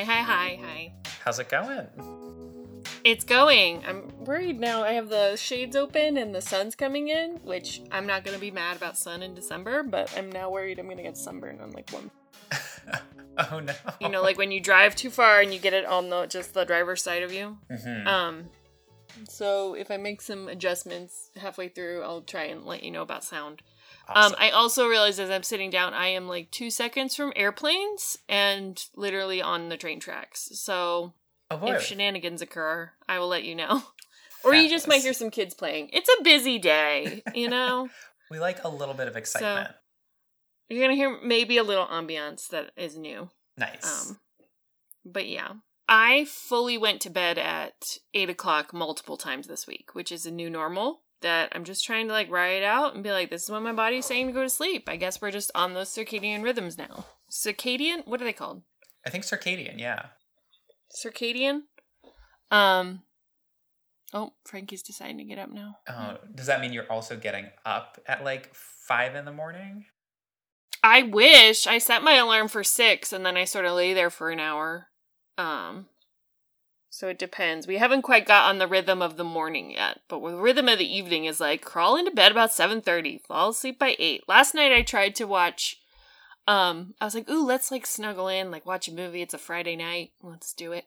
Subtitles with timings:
[0.00, 0.92] Hi, hi, hi, hi.
[1.22, 1.86] How's it going?
[3.04, 3.84] It's going.
[3.84, 4.82] I'm worried now.
[4.82, 8.40] I have the shades open and the sun's coming in, which I'm not going to
[8.40, 11.60] be mad about sun in December, but I'm now worried I'm going to get sunburned
[11.60, 12.10] on like one.
[13.52, 13.74] oh no.
[14.00, 16.54] You know, like when you drive too far and you get it on the just
[16.54, 17.58] the driver's side of you.
[17.70, 18.06] Mhm.
[18.06, 18.48] Um
[19.28, 23.22] so if I make some adjustments halfway through, I'll try and let you know about
[23.22, 23.60] sound.
[24.10, 24.32] Awesome.
[24.32, 28.18] Um, I also realized as I'm sitting down, I am like two seconds from airplanes
[28.28, 30.50] and literally on the train tracks.
[30.54, 31.14] So
[31.50, 33.82] oh if shenanigans occur, I will let you know.
[34.44, 35.90] or you just might hear some kids playing.
[35.92, 37.88] It's a busy day, you know?
[38.30, 39.74] we like a little bit of excitement.
[40.68, 43.30] You're gonna hear maybe a little ambiance that is new.
[43.56, 44.10] nice.
[44.10, 44.20] Um,
[45.04, 45.52] but yeah.
[45.88, 50.30] I fully went to bed at 8 o'clock multiple times this week, which is a
[50.30, 53.50] new normal that I'm just trying to like ride out and be like, this is
[53.50, 54.88] when my body's saying to go to sleep.
[54.88, 57.06] I guess we're just on those circadian rhythms now.
[57.30, 58.06] Circadian?
[58.06, 58.62] What are they called?
[59.06, 60.06] I think circadian, yeah.
[60.94, 61.62] Circadian?
[62.50, 63.02] Um.
[64.12, 65.76] Oh, Frankie's deciding to get up now.
[65.88, 69.84] Oh, does that mean you're also getting up at like five in the morning?
[70.82, 74.10] I wish I set my alarm for six and then I sort of lay there
[74.10, 74.88] for an hour.
[75.38, 75.86] Um,
[76.90, 77.66] so it depends.
[77.66, 80.78] We haven't quite got on the rhythm of the morning yet, but the rhythm of
[80.78, 84.28] the evening is like crawl into bed about seven thirty, fall asleep by eight.
[84.28, 85.78] Last night I tried to watch.
[86.46, 89.22] Um, I was like, ooh, let's like snuggle in, like watch a movie.
[89.22, 90.84] It's a Friday night, let's do it.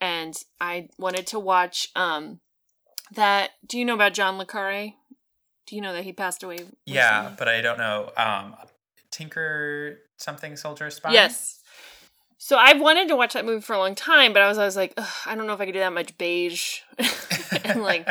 [0.00, 2.40] And I wanted to watch um
[3.14, 3.50] that.
[3.66, 4.94] Do you know about John le Carre?
[5.66, 6.58] Do you know that he passed away?
[6.84, 8.10] Yeah, but I don't know.
[8.16, 8.54] Um,
[9.10, 11.12] Tinker something Soldier Spy.
[11.12, 11.60] Yes.
[12.44, 14.76] So I've wanted to watch that movie for a long time, but I was always
[14.76, 16.80] like, Ugh, I don't know if I could do that much beige
[17.64, 18.06] and like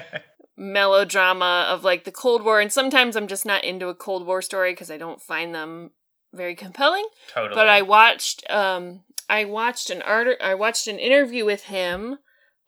[0.56, 2.60] melodrama of like the Cold War.
[2.60, 5.92] And sometimes I'm just not into a Cold War story because I don't find them
[6.34, 7.06] very compelling.
[7.32, 7.54] totally.
[7.54, 12.18] But I watched, um, I watched an art, I watched an interview with him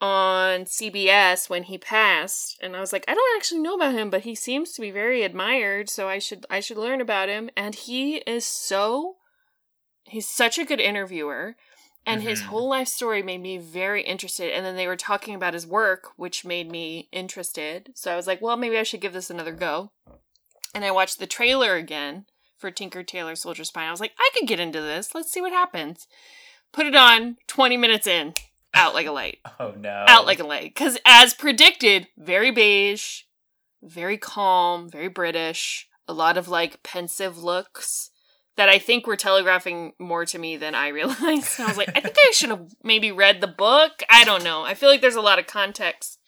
[0.00, 4.10] on CBS when he passed, and I was like, I don't actually know about him,
[4.10, 7.50] but he seems to be very admired, so I should, I should learn about him.
[7.56, 9.16] And he is so
[10.10, 11.56] he's such a good interviewer
[12.06, 12.46] and his Mhm.
[12.46, 16.10] whole life story made me very interested and then they were talking about his work
[16.16, 17.92] which made me interested.
[17.94, 19.92] So i was like well maybe i should give this another go.
[20.74, 22.26] And i watched the trailer again
[22.58, 23.84] for tinker tailor soldier spy.
[23.86, 25.14] I was like i could get into this.
[25.14, 26.06] Let's see what happens.
[26.72, 28.34] Put it on 20 minutes in.
[28.74, 29.38] Out like a light.
[29.60, 30.04] Oh no.
[30.08, 30.74] out like a light.
[30.74, 33.22] Because as predicted very beige
[33.82, 38.09] very calm very british a lot of like pensive looks
[38.60, 41.88] that i think were telegraphing more to me than i realized and i was like
[41.96, 45.00] i think i should have maybe read the book i don't know i feel like
[45.00, 46.18] there's a lot of context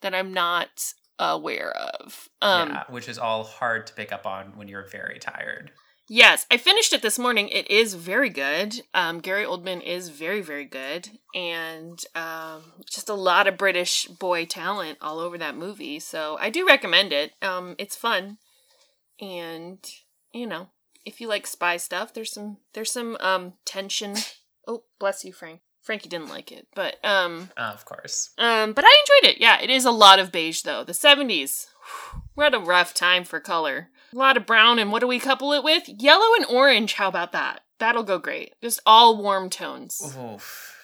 [0.00, 4.56] that i'm not aware of um yeah, which is all hard to pick up on
[4.56, 5.70] when you're very tired.
[6.08, 7.48] Yes, I finished it this morning.
[7.48, 8.82] It is very good.
[8.92, 14.44] Um, Gary Oldman is very, very good, and um, just a lot of British boy
[14.44, 16.00] talent all over that movie.
[16.00, 17.32] So I do recommend it.
[17.40, 18.38] Um, it's fun,
[19.20, 19.78] and
[20.34, 20.68] you know,
[21.04, 24.14] if you like spy stuff, there's some there's some um tension.
[24.66, 25.60] Oh, bless you, Frank.
[25.80, 28.30] Frankie didn't like it, but um, Uh, of course.
[28.38, 29.40] um, but I enjoyed it.
[29.40, 30.84] Yeah, it is a lot of beige though.
[30.84, 31.66] The seventies,
[32.06, 33.88] we what a rough time for color.
[34.12, 35.88] A lot of brown, and what do we couple it with?
[35.88, 36.92] Yellow and orange.
[36.92, 37.62] How about that?
[37.80, 38.54] That'll go great.
[38.62, 40.76] Just all warm tones, Oof.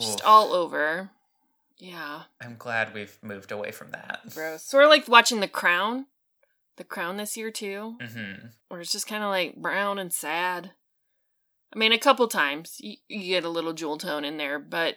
[0.00, 1.10] just all over.
[1.78, 4.20] Yeah, I'm glad we've moved away from that.
[4.34, 4.62] gross.
[4.64, 6.06] Sort of like watching The Crown,
[6.76, 10.72] The Crown this year too, hmm where it's just kind of like brown and sad.
[11.74, 14.96] I mean, a couple times you, you get a little jewel tone in there, but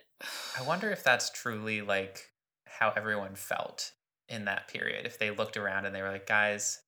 [0.57, 2.31] I wonder if that's truly like
[2.65, 3.91] how everyone felt
[4.27, 5.05] in that period.
[5.05, 6.81] If they looked around and they were like, guys,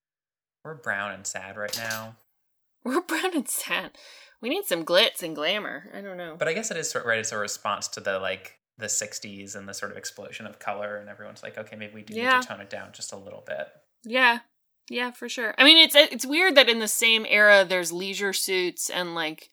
[0.64, 2.16] we're brown and sad right now.
[2.84, 3.98] we're brown and sad.
[4.42, 5.90] We need some glitz and glamour.
[5.94, 6.36] I don't know.
[6.38, 7.20] But I guess it is sort right.
[7.20, 10.98] It's a response to the like the '60s and the sort of explosion of color,
[10.98, 12.36] and everyone's like, okay, maybe we do Yeah.
[12.36, 13.68] need to tone it down just a little bit.
[14.04, 14.40] Yeah.
[14.90, 15.54] Yeah, for sure.
[15.58, 19.50] I mean, it's it's weird that in the same era there's leisure suits and like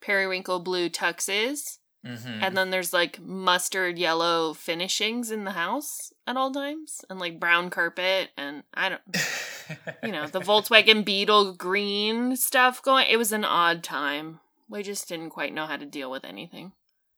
[0.00, 2.42] periwinkle blue tuxes, Mm-hmm.
[2.44, 7.40] and then there's like mustard yellow finishings in the house at all times, and like
[7.40, 9.00] brown carpet, and I don't,
[10.02, 13.06] you know, the Volkswagen Beetle green stuff going.
[13.08, 14.40] It was an odd time.
[14.68, 16.72] We just didn't quite know how to deal with anything.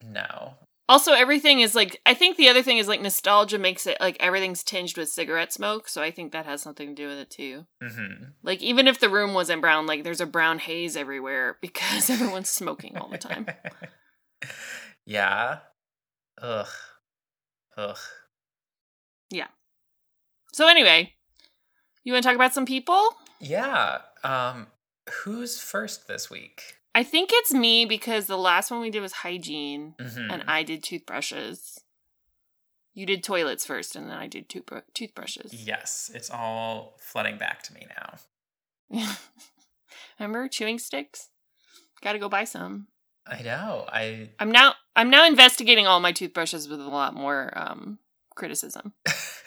[0.04, 0.54] no.
[0.88, 4.16] Also, everything is like I think the other thing is like nostalgia makes it like
[4.20, 7.30] everything's tinged with cigarette smoke, so I think that has something to do with it
[7.30, 7.66] too.
[7.82, 8.24] Mm-hmm.
[8.44, 12.50] Like even if the room wasn't brown, like there's a brown haze everywhere because everyone's
[12.50, 13.46] smoking all the time.
[15.06, 15.58] yeah.
[16.40, 16.68] Ugh.
[17.76, 17.98] Ugh.
[19.30, 19.48] Yeah.
[20.52, 21.14] So anyway,
[22.04, 23.08] you want to talk about some people?
[23.40, 23.98] Yeah.
[24.22, 24.68] Um.
[25.22, 26.76] Who's first this week?
[26.96, 30.32] I think it's me because the last one we did was hygiene Mhm.
[30.32, 31.84] and I did toothbrushes.
[32.94, 35.52] You did toilets first and then I did toothbr- toothbrushes.
[35.52, 38.18] yes, it's all flooding back to me now.
[40.18, 41.28] Remember chewing sticks?
[42.00, 42.86] Got to go buy some.
[43.26, 43.84] I know.
[43.88, 47.98] I I'm now I'm now investigating all my toothbrushes with a lot more um
[48.34, 48.94] criticism.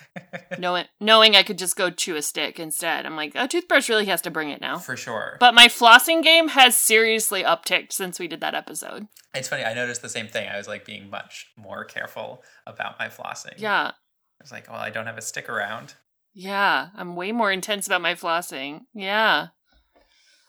[0.57, 3.05] knowing knowing I could just go chew a stick instead.
[3.05, 4.77] I'm like, a toothbrush really has to bring it now.
[4.77, 5.37] for sure.
[5.39, 9.07] But my flossing game has seriously upticked since we did that episode.
[9.33, 9.63] it's funny.
[9.63, 10.47] I noticed the same thing.
[10.47, 13.53] I was like being much more careful about my flossing.
[13.57, 13.91] Yeah.
[13.91, 15.95] I was like, well, I don't have a stick around.
[16.33, 18.81] Yeah, I'm way more intense about my flossing.
[18.93, 19.47] Yeah.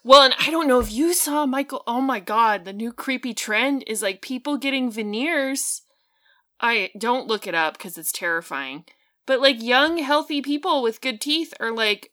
[0.04, 1.82] Well, and I don't know if you saw Michael.
[1.86, 5.82] Oh my god, the new creepy trend is like people getting veneers.
[6.60, 8.84] I don't look it up because it's terrifying.
[9.30, 12.10] But like young, healthy people with good teeth are like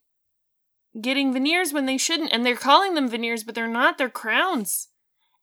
[1.02, 3.98] getting veneers when they shouldn't, and they're calling them veneers, but they're not.
[3.98, 4.90] They're crowns,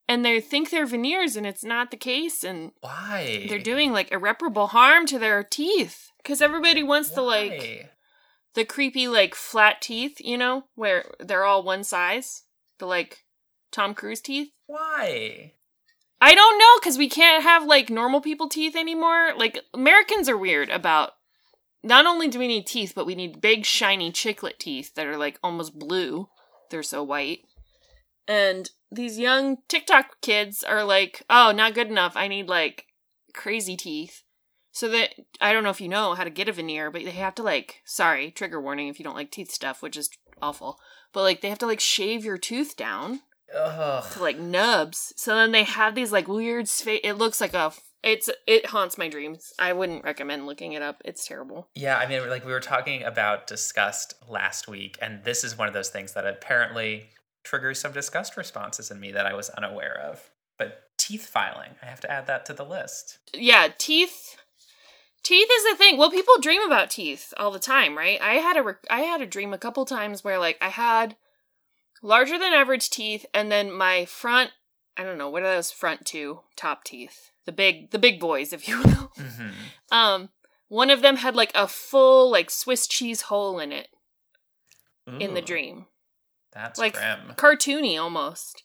[0.06, 2.44] and they think they're veneers, and it's not the case.
[2.44, 3.46] And Why?
[3.48, 7.90] they're doing like irreparable harm to their teeth because everybody wants to like
[8.54, 12.44] the creepy like flat teeth, you know, where they're all one size,
[12.78, 13.24] the like
[13.72, 14.52] Tom Cruise teeth.
[14.68, 15.54] Why?
[16.20, 19.32] I don't know cuz we can't have like normal people teeth anymore.
[19.36, 21.14] Like Americans are weird about
[21.84, 25.18] not only do we need teeth, but we need big shiny chiclet teeth that are
[25.18, 26.28] like almost blue.
[26.70, 27.40] They're so white.
[28.26, 32.16] And these young TikTok kids are like, "Oh, not good enough.
[32.16, 32.86] I need like
[33.34, 34.22] crazy teeth."
[34.72, 37.10] So that I don't know if you know how to get a veneer, but they
[37.10, 40.08] have to like sorry, trigger warning if you don't like teeth stuff, which is
[40.40, 40.78] awful.
[41.12, 43.20] But like they have to like shave your tooth down
[43.54, 44.10] Ugh.
[44.12, 45.12] to like nubs.
[45.16, 47.72] So then they have these like weird sfa- it looks like a
[48.04, 49.52] it's it haunts my dreams.
[49.58, 51.00] I wouldn't recommend looking it up.
[51.04, 51.68] It's terrible.
[51.74, 55.68] Yeah, I mean, like we were talking about disgust last week, and this is one
[55.68, 57.08] of those things that apparently
[57.44, 60.30] triggers some disgust responses in me that I was unaware of.
[60.58, 63.18] But teeth filing, I have to add that to the list.
[63.32, 64.36] Yeah, teeth
[65.22, 65.96] teeth is the thing.
[65.96, 68.20] Well, people dream about teeth all the time, right?
[68.20, 71.16] I had a re- I had a dream a couple times where like I had
[72.02, 74.50] larger than average teeth and then my front
[74.96, 77.30] I don't know, what are those front two top teeth?
[77.46, 79.12] The big the big boys, if you will.
[79.16, 79.48] hmm
[79.90, 80.28] Um
[80.68, 83.88] one of them had like a full like Swiss cheese hole in it
[85.20, 85.86] in the dream.
[86.52, 87.34] That's like, grim.
[87.36, 88.62] cartoony almost.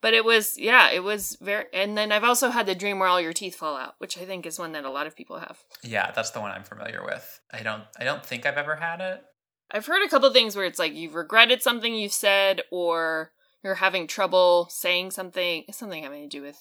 [0.00, 3.08] But it was yeah, it was very and then I've also had the dream where
[3.08, 5.38] all your teeth fall out, which I think is one that a lot of people
[5.38, 5.58] have.
[5.84, 7.40] Yeah, that's the one I'm familiar with.
[7.52, 7.84] I don't.
[7.98, 9.22] I don't think I've ever had it.
[9.70, 13.30] I've heard a couple things where it's like you've regretted something you've said or
[13.62, 16.58] you're having trouble saying something, something having to do with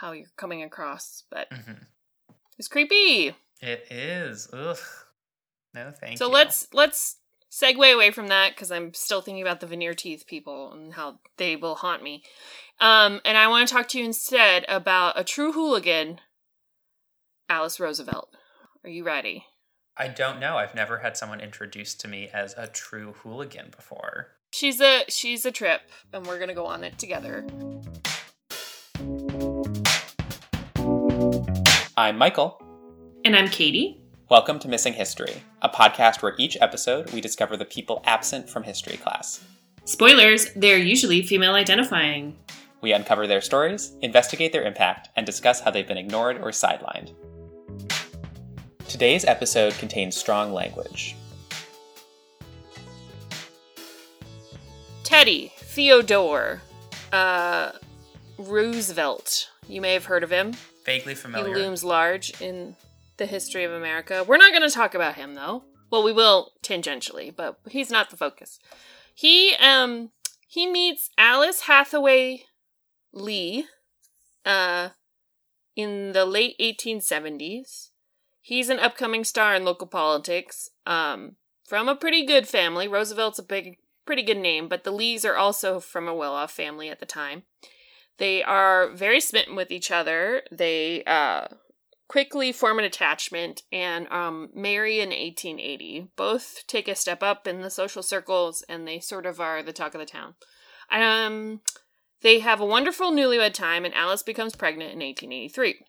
[0.00, 1.72] how you're coming across, but hmm
[2.58, 3.36] it's creepy.
[3.60, 4.48] It is.
[4.52, 4.78] Ugh.
[5.74, 6.30] No, thank so you.
[6.30, 7.16] So let's let's
[7.50, 11.20] segue away from that because I'm still thinking about the veneer teeth people and how
[11.36, 12.22] they will haunt me.
[12.80, 16.20] Um, and I want to talk to you instead about a true hooligan,
[17.48, 18.30] Alice Roosevelt.
[18.84, 19.46] Are you ready?
[19.96, 20.56] I don't know.
[20.56, 24.28] I've never had someone introduced to me as a true hooligan before.
[24.50, 25.82] She's a she's a trip,
[26.12, 27.46] and we're gonna go on it together.
[31.98, 32.62] I'm Michael.
[33.24, 34.02] And I'm Katie.
[34.28, 38.64] Welcome to Missing History, a podcast where each episode we discover the people absent from
[38.64, 39.42] history class.
[39.86, 42.36] Spoilers: they're usually female identifying.
[42.82, 47.14] We uncover their stories, investigate their impact, and discuss how they've been ignored or sidelined.
[48.88, 51.16] Today's episode contains strong language.
[55.02, 56.60] Teddy Theodore
[57.10, 57.72] uh,
[58.36, 59.50] Roosevelt.
[59.66, 60.52] You may have heard of him.
[60.86, 62.76] Vaguely He looms large in
[63.16, 64.24] the history of America.
[64.26, 65.64] We're not going to talk about him though.
[65.90, 68.58] Well, we will tangentially, but he's not the focus.
[69.14, 70.10] He um
[70.46, 72.44] he meets Alice Hathaway
[73.12, 73.66] Lee
[74.44, 74.90] uh
[75.74, 77.90] in the late 1870s.
[78.40, 80.70] He's an upcoming star in local politics.
[80.86, 82.86] Um from a pretty good family.
[82.86, 86.88] Roosevelt's a big pretty good name, but the Lees are also from a well-off family
[86.88, 87.42] at the time.
[88.18, 90.42] They are very smitten with each other.
[90.50, 91.48] They uh,
[92.08, 96.08] quickly form an attachment and um, marry in 1880.
[96.16, 99.72] Both take a step up in the social circles, and they sort of are the
[99.72, 100.34] talk of the town.
[100.90, 101.60] Um,
[102.22, 105.84] they have a wonderful newlywed time, and Alice becomes pregnant in 1883.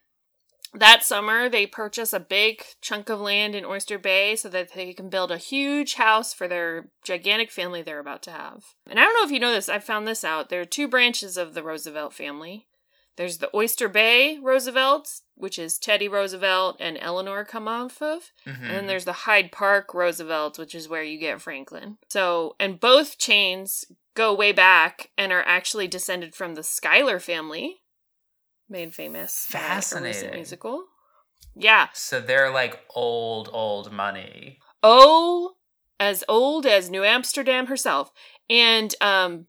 [0.73, 4.93] That summer, they purchase a big chunk of land in Oyster Bay so that they
[4.93, 8.63] can build a huge house for their gigantic family they're about to have.
[8.89, 10.49] And I don't know if you know this, I found this out.
[10.49, 12.67] There are two branches of the Roosevelt family.
[13.15, 18.31] There's the Oyster Bay Roosevelts, which is Teddy Roosevelt and Eleanor come off of.
[18.45, 18.61] Mhm.
[18.61, 21.97] And then there's the Hyde Park Roosevelts, which is where you get Franklin.
[22.09, 27.81] So, and both chains go way back and are actually descended from the Schuyler family,
[28.69, 29.45] made famous.
[29.47, 30.31] Fascinating.
[30.31, 30.85] musical.
[31.55, 31.87] Yeah.
[31.93, 34.59] So they're like old, old money.
[34.83, 35.55] Oh,
[35.99, 38.11] as old as New Amsterdam herself.
[38.49, 39.47] And um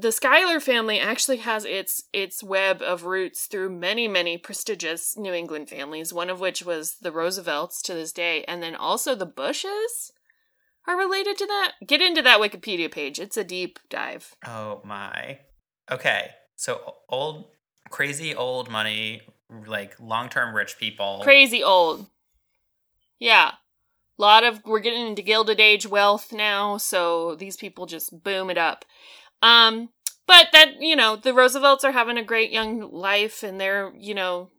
[0.00, 5.32] the Schuyler family actually has its its web of roots through many, many prestigious New
[5.32, 9.26] England families, one of which was the Roosevelts to this day, and then also the
[9.26, 10.12] Bushes
[10.86, 11.72] are related to that.
[11.84, 13.18] Get into that Wikipedia page.
[13.18, 14.36] It's a deep dive.
[14.46, 15.40] Oh my.
[15.90, 16.30] Okay.
[16.54, 17.46] So old,
[17.90, 19.22] crazy old money,
[19.66, 21.20] like long term rich people.
[21.22, 22.06] Crazy old.
[23.18, 23.52] Yeah.
[24.18, 28.50] A lot of we're getting into gilded age wealth now, so these people just boom
[28.50, 28.84] it up.
[29.42, 29.90] Um
[30.26, 34.14] but that, you know, the Roosevelts are having a great young life and they're, you
[34.14, 34.50] know,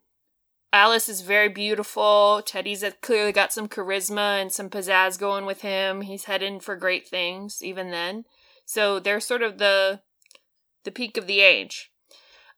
[0.74, 2.42] Alice is very beautiful.
[2.46, 6.02] Teddy's clearly got some charisma and some pizzazz going with him.
[6.02, 8.26] He's heading for great things even then.
[8.66, 10.02] So they're sort of the
[10.86, 11.92] the peak of the age.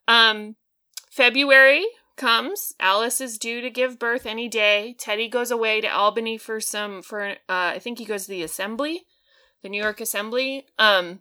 [0.06, 0.56] Um
[1.12, 1.84] February
[2.16, 2.72] comes.
[2.80, 4.96] Alice is due to give birth any day.
[4.98, 8.42] Teddy goes away to Albany for some for uh I think he goes to the
[8.42, 9.04] assembly,
[9.62, 10.64] the New York Assembly.
[10.78, 11.20] Um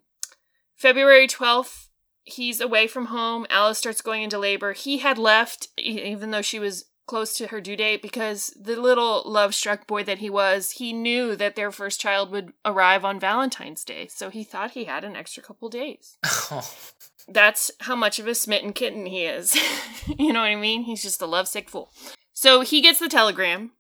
[0.78, 1.90] February 12th
[2.24, 3.46] he's away from home.
[3.50, 4.72] Alice starts going into labor.
[4.72, 9.24] He had left even though she was close to her due date because the little
[9.26, 13.84] love-struck boy that he was, he knew that their first child would arrive on Valentine's
[13.84, 14.08] Day.
[14.08, 16.18] So he thought he had an extra couple days
[17.28, 19.56] that's how much of a smitten kitten he is.
[20.20, 20.84] you know what I mean?
[20.84, 21.92] He's just a lovesick fool.
[22.34, 23.72] So he gets the telegram.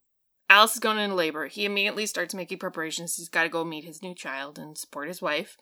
[0.50, 1.48] Alice is going into labor.
[1.48, 3.16] He immediately starts making preparations.
[3.16, 5.56] He's got to go meet his new child and support his wife.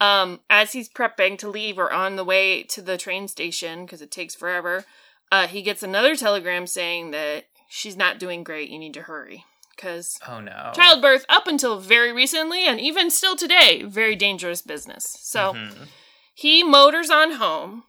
[0.00, 4.02] Um, as he's prepping to leave or on the way to the train station, because
[4.02, 4.84] it takes forever,
[5.32, 8.70] uh, he gets another telegram saying that she's not doing great.
[8.70, 9.44] You need to hurry.
[9.74, 10.72] Because oh no.
[10.74, 15.16] childbirth, up until very recently, and even still today, very dangerous business.
[15.20, 15.54] So.
[15.54, 15.88] Mhm.
[16.38, 17.82] He motors on home.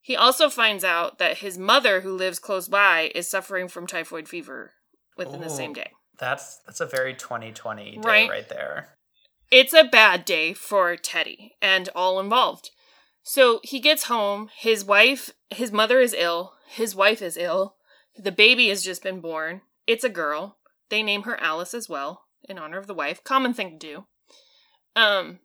[0.00, 4.26] He also finds out that his mother, who lives close by, is suffering from typhoid
[4.26, 4.72] fever
[5.18, 5.90] within the same day.
[6.18, 8.30] That's that's a very 2020 day Right.
[8.30, 8.96] right, there.
[9.50, 12.70] It's a bad day for Teddy and all involved.
[13.22, 14.48] So he gets home.
[14.56, 16.54] His wife, his mother is ill.
[16.66, 17.76] His wife is ill.
[18.16, 19.60] The baby has just been born.
[19.86, 20.56] It's a girl.
[20.88, 23.22] They name her Alice as well in honor of the wife.
[23.24, 24.04] Common thing to do.
[24.96, 25.40] Um,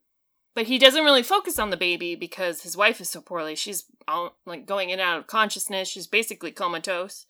[0.56, 3.56] but he doesn't really focus on the baby because his wife is so poorly.
[3.56, 5.88] She's all, like going in and out of consciousness.
[5.88, 7.26] She's basically comatose,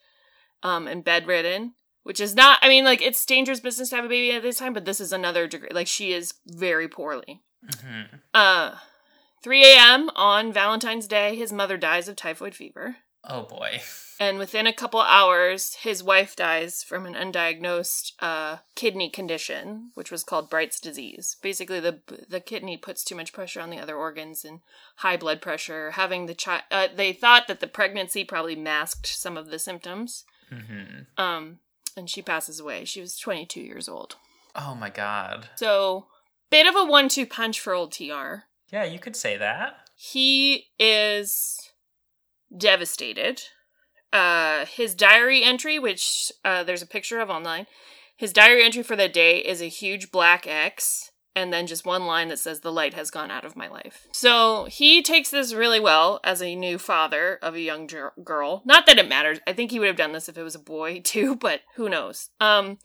[0.64, 1.74] um, and bedridden.
[2.04, 2.60] Which is not.
[2.62, 5.02] I mean, like it's dangerous business to have a baby at this time, but this
[5.02, 5.70] is another degree.
[5.72, 7.42] Like she is very poorly.
[7.82, 8.76] hmm Uh,
[9.44, 10.10] 3 a.m.
[10.16, 12.98] on Valentine's Day, his mother dies of typhoid fever.
[13.24, 13.82] Oh boy.
[14.20, 20.12] And within a couple hours, his wife dies from an undiagnosed uh, kidney condition, which
[20.12, 21.38] was called Bright's disease.
[21.42, 24.60] Basically, the the kidney puts too much pressure on the other organs and
[24.98, 25.92] high blood pressure.
[25.92, 30.24] Having the child, uh, they thought that the pregnancy probably masked some of the symptoms.
[30.50, 31.60] hmm Um,
[31.96, 32.86] and she passes away.
[32.86, 34.16] She was 22 years old.
[34.56, 35.50] Oh my god.
[35.56, 36.08] So,
[36.50, 38.44] bit of a one-two punch for old TR.
[38.72, 39.78] Yeah, you could say that.
[39.96, 41.69] he is
[42.56, 43.42] devastated.
[44.12, 47.68] Uh, his diary entry, which uh, there's a picture of online,
[48.18, 52.06] his diary entry for that day is a huge black X and then just one
[52.06, 54.08] line that says, The light has gone out of my life.
[54.12, 58.62] So he takes this really well as a new father of a young gir- girl.
[58.66, 59.40] Not that it matters.
[59.48, 61.88] I think he would have done this if it was a boy too, but who
[61.88, 62.30] knows.
[62.42, 62.80] Um,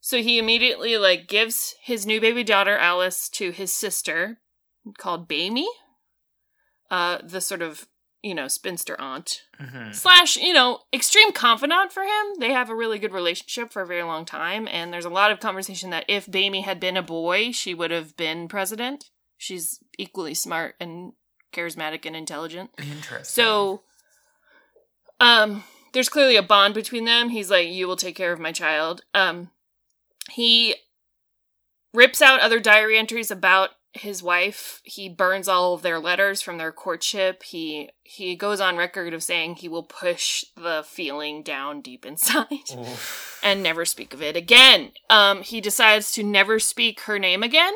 [0.00, 4.38] so he immediately like gives his new baby daughter Alice to his sister
[4.96, 5.66] called Bamie
[6.90, 7.86] uh, the sort of
[8.28, 12.26] you know spinster aunt hmm slash you know extreme confidant for him.
[12.38, 15.30] They have a really good relationship for a very long time, and there's a lot
[15.30, 19.06] of conversation that if Bamie had been a boy, she would have been president.
[19.38, 21.14] She's equally smart and
[21.54, 22.70] charismatic and intelligent.
[22.78, 23.24] Interesting.
[23.24, 23.82] So,
[25.20, 27.30] um, there's clearly a bond between them.
[27.30, 29.50] He's like, "You will take care of my child." Um,
[30.30, 30.74] he
[31.94, 34.80] rips out other diary entries about his wife.
[34.84, 37.42] He burns all of their letters from their courtship.
[37.42, 42.46] He he goes on record of saying he will push the feeling down deep inside
[42.76, 43.40] Oof.
[43.42, 44.92] and never speak of it again.
[45.10, 47.72] Um, he decides to never speak her name again,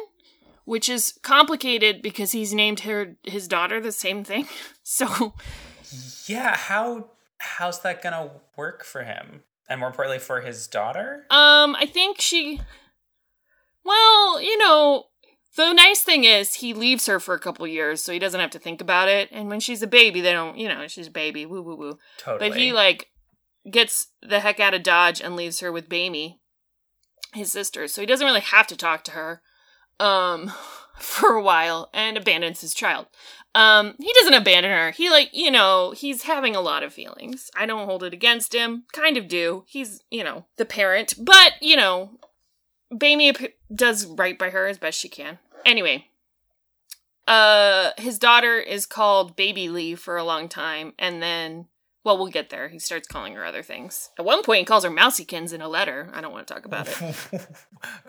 [0.64, 4.46] which is complicated because he's named her his daughter the same thing.
[4.84, 5.34] So
[6.26, 9.42] Yeah, how how's that gonna work for him?
[9.68, 11.24] And more importantly, for his daughter?
[11.30, 12.60] Um, I think she.
[13.84, 15.06] Well, you know,
[15.56, 18.50] the nice thing is he leaves her for a couple years, so he doesn't have
[18.50, 19.28] to think about it.
[19.32, 21.98] And when she's a baby, they don't, you know, she's a baby, woo woo woo.
[22.18, 22.50] Totally.
[22.50, 23.08] But he like
[23.70, 26.38] gets the heck out of Dodge and leaves her with Bamie,
[27.34, 27.86] his sister.
[27.88, 29.42] So he doesn't really have to talk to her.
[30.00, 30.52] Um,
[31.02, 33.06] for a while and abandons his child.
[33.54, 34.90] Um, he doesn't abandon her.
[34.92, 37.50] He like, you know, he's having a lot of feelings.
[37.56, 38.84] I don't hold it against him.
[38.92, 39.64] Kind of do.
[39.66, 42.18] He's, you know, the parent, but you know,
[42.92, 43.34] Bamie
[43.74, 45.38] does right by her as best she can.
[45.64, 46.06] Anyway,
[47.26, 51.68] uh, his daughter is called Baby Lee for a long time, and then,
[52.04, 52.68] well, we'll get there.
[52.68, 54.10] He starts calling her other things.
[54.18, 56.10] At one point, he calls her Mousykins in a letter.
[56.12, 57.16] I don't want to talk about it.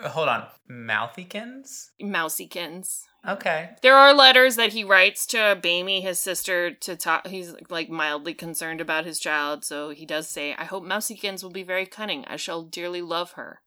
[0.00, 1.90] Hold on, Mouthykins.
[2.02, 3.02] Mousykins.
[3.26, 3.70] Okay.
[3.82, 7.26] There are letters that he writes to Bamie, his sister, to talk.
[7.28, 11.50] He's like mildly concerned about his child, so he does say, "I hope Mousykins will
[11.50, 12.24] be very cunning.
[12.26, 13.62] I shall dearly love her."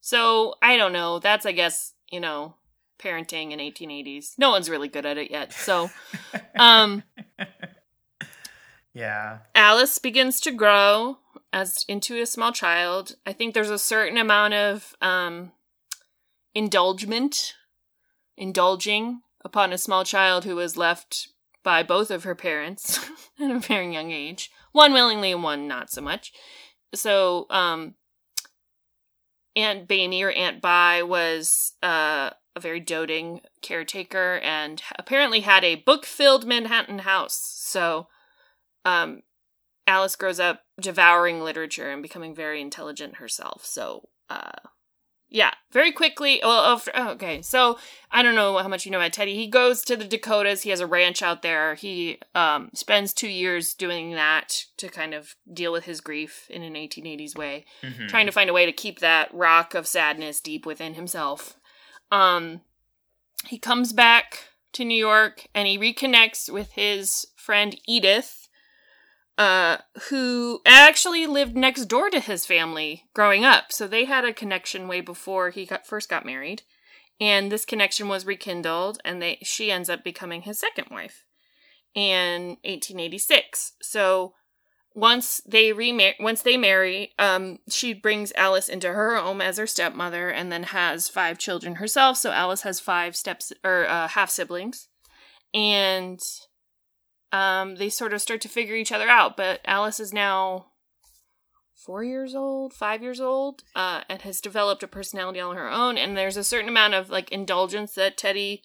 [0.00, 1.18] So I don't know.
[1.18, 2.54] That's I guess you know
[3.00, 4.38] parenting in 1880s.
[4.38, 5.52] No one's really good at it yet.
[5.52, 5.90] So,
[6.58, 7.02] um,
[8.92, 9.38] yeah.
[9.54, 11.18] Alice begins to grow
[11.52, 13.16] as into a small child.
[13.26, 15.52] I think there's a certain amount of um,
[16.54, 17.54] indulgement,
[18.36, 21.28] indulging upon a small child who was left
[21.62, 22.98] by both of her parents
[23.40, 24.50] at a very young age.
[24.72, 26.32] One willingly and one not so much.
[26.94, 27.94] So, um,
[29.56, 35.76] Aunt Bamie or Aunt Bye was uh, a very doting caretaker and apparently had a
[35.76, 37.54] book filled Manhattan house.
[37.56, 38.08] So
[38.84, 39.22] um,
[39.86, 43.64] Alice grows up devouring literature and becoming very intelligent herself.
[43.64, 44.52] So, uh,
[45.30, 46.40] yeah, very quickly.
[46.42, 47.78] Well, oh, okay, so
[48.10, 49.36] I don't know how much you know about Teddy.
[49.36, 50.62] He goes to the Dakotas.
[50.62, 51.76] He has a ranch out there.
[51.76, 56.62] He um, spends two years doing that to kind of deal with his grief in
[56.62, 58.08] an 1880s way, mm-hmm.
[58.08, 61.56] trying to find a way to keep that rock of sadness deep within himself.
[62.10, 62.62] Um,
[63.46, 68.39] he comes back to New York and he reconnects with his friend Edith,
[69.40, 69.78] uh,
[70.10, 73.72] who actually lived next door to his family growing up.
[73.72, 76.60] So they had a connection way before he got first got married,
[77.18, 81.24] and this connection was rekindled, and they she ends up becoming his second wife
[81.94, 83.72] in 1886.
[83.80, 84.34] So
[84.94, 89.66] once they remar- once they marry, um, she brings Alice into her home as her
[89.66, 92.18] stepmother, and then has five children herself.
[92.18, 94.88] So Alice has five steps or uh, half siblings,
[95.54, 96.20] and
[97.32, 99.36] um, they sort of start to figure each other out.
[99.36, 100.66] But Alice is now
[101.74, 105.96] four years old, five years old, uh, and has developed a personality on her own.
[105.96, 108.62] And there's a certain amount of like indulgence that Teddy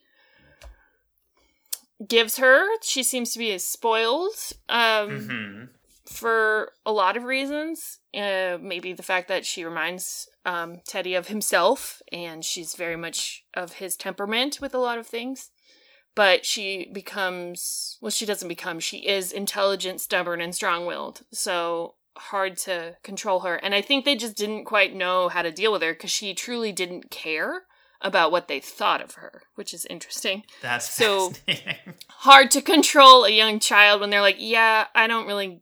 [2.05, 2.65] gives her.
[2.81, 4.35] She seems to be spoiled.
[4.69, 5.65] Um, mm-hmm
[6.05, 7.99] for a lot of reasons.
[8.13, 13.43] Uh, maybe the fact that she reminds um, Teddy of himself, and she's very much
[13.53, 15.49] of his temperament with a lot of things.
[16.15, 21.23] But she becomes, well, she doesn't become, she is intelligent, stubborn, and strong willed.
[21.31, 23.55] So hard to control her.
[23.55, 26.33] And I think they just didn't quite know how to deal with her because she
[26.33, 27.63] truly didn't care
[28.01, 30.43] about what they thought of her, which is interesting.
[30.61, 31.33] That's so
[32.07, 35.61] hard to control a young child when they're like, "Yeah, I don't really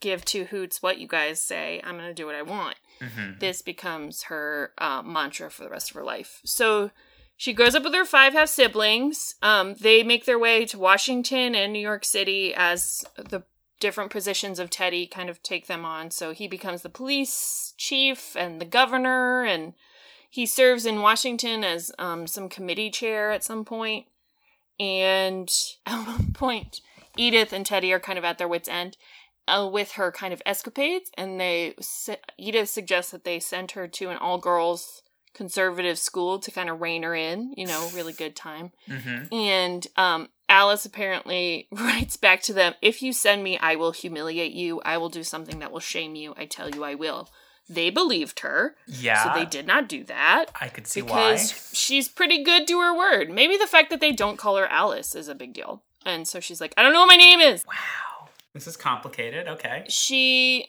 [0.00, 1.80] give two hoots what you guys say.
[1.82, 2.76] I'm going to do what I want.
[3.00, 3.38] Mm-hmm.
[3.38, 6.40] This becomes her uh, mantra for the rest of her life.
[6.44, 6.90] So
[7.36, 9.34] she grows up with her five half siblings.
[9.42, 13.42] Um, they make their way to Washington and New York City as the
[13.80, 16.10] different positions of Teddy kind of take them on.
[16.10, 19.74] So he becomes the police chief and the governor, and
[20.30, 24.06] he serves in Washington as um, some committee chair at some point.
[24.78, 25.50] And
[25.86, 26.80] at one point,
[27.16, 28.96] Edith and Teddy are kind of at their wits' end
[29.46, 31.74] uh, with her kind of escapades, and they
[32.38, 35.02] Edith suggests that they send her to an all girls
[35.34, 37.52] conservative school to kind of rein her in.
[37.56, 38.72] You know, really good time.
[38.88, 39.34] Mm-hmm.
[39.34, 44.52] And um, Alice apparently writes back to them: "If you send me, I will humiliate
[44.52, 44.80] you.
[44.84, 46.34] I will do something that will shame you.
[46.36, 47.28] I tell you, I will."
[47.66, 48.76] They believed her.
[48.86, 49.22] Yeah.
[49.24, 50.46] So they did not do that.
[50.60, 51.32] I could see why.
[51.32, 51.58] because why.
[51.72, 53.30] she's pretty good to her word.
[53.30, 55.82] Maybe the fact that they don't call her Alice is a big deal.
[56.04, 57.64] And so she's like, I don't know what my name is.
[57.66, 58.28] Wow.
[58.52, 59.48] This is complicated.
[59.48, 59.84] Okay.
[59.88, 60.68] She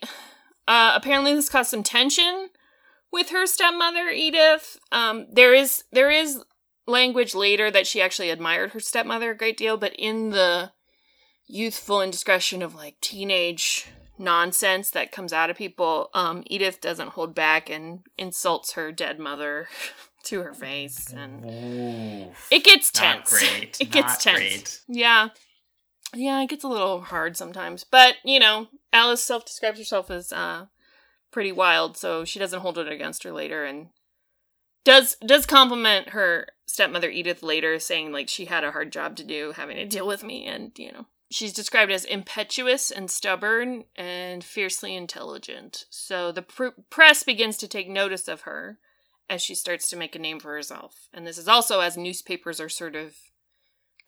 [0.66, 2.48] uh, apparently this caused some tension
[3.12, 4.78] with her stepmother Edith.
[4.92, 6.42] Um, there is there is
[6.86, 10.72] language later that she actually admired her stepmother a great deal, but in the
[11.46, 13.86] youthful indiscretion of like teenage
[14.18, 19.18] nonsense that comes out of people, um, Edith doesn't hold back and insults her dead
[19.18, 19.68] mother
[20.24, 21.44] to her face, and
[22.50, 23.32] it gets tense.
[23.80, 24.38] It gets tense.
[24.38, 24.80] Great.
[24.88, 25.28] Yeah.
[26.14, 27.84] Yeah, it gets a little hard sometimes.
[27.84, 30.66] But, you know, Alice self describes herself as uh
[31.36, 33.88] pretty wild, so she doesn't hold it against her later and
[34.84, 39.22] does does compliment her stepmother Edith later, saying like she had a hard job to
[39.22, 41.04] do having to deal with me and, you know.
[41.30, 45.84] She's described as impetuous and stubborn and fiercely intelligent.
[45.90, 48.78] So the pr- press begins to take notice of her
[49.28, 51.10] as she starts to make a name for herself.
[51.12, 53.14] And this is also as newspapers are sort of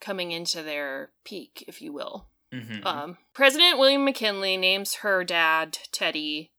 [0.01, 2.31] coming into their peak, if you will.
[2.51, 2.83] Mhm.
[2.83, 6.53] Um, president William McKinley names her dad, Teddy,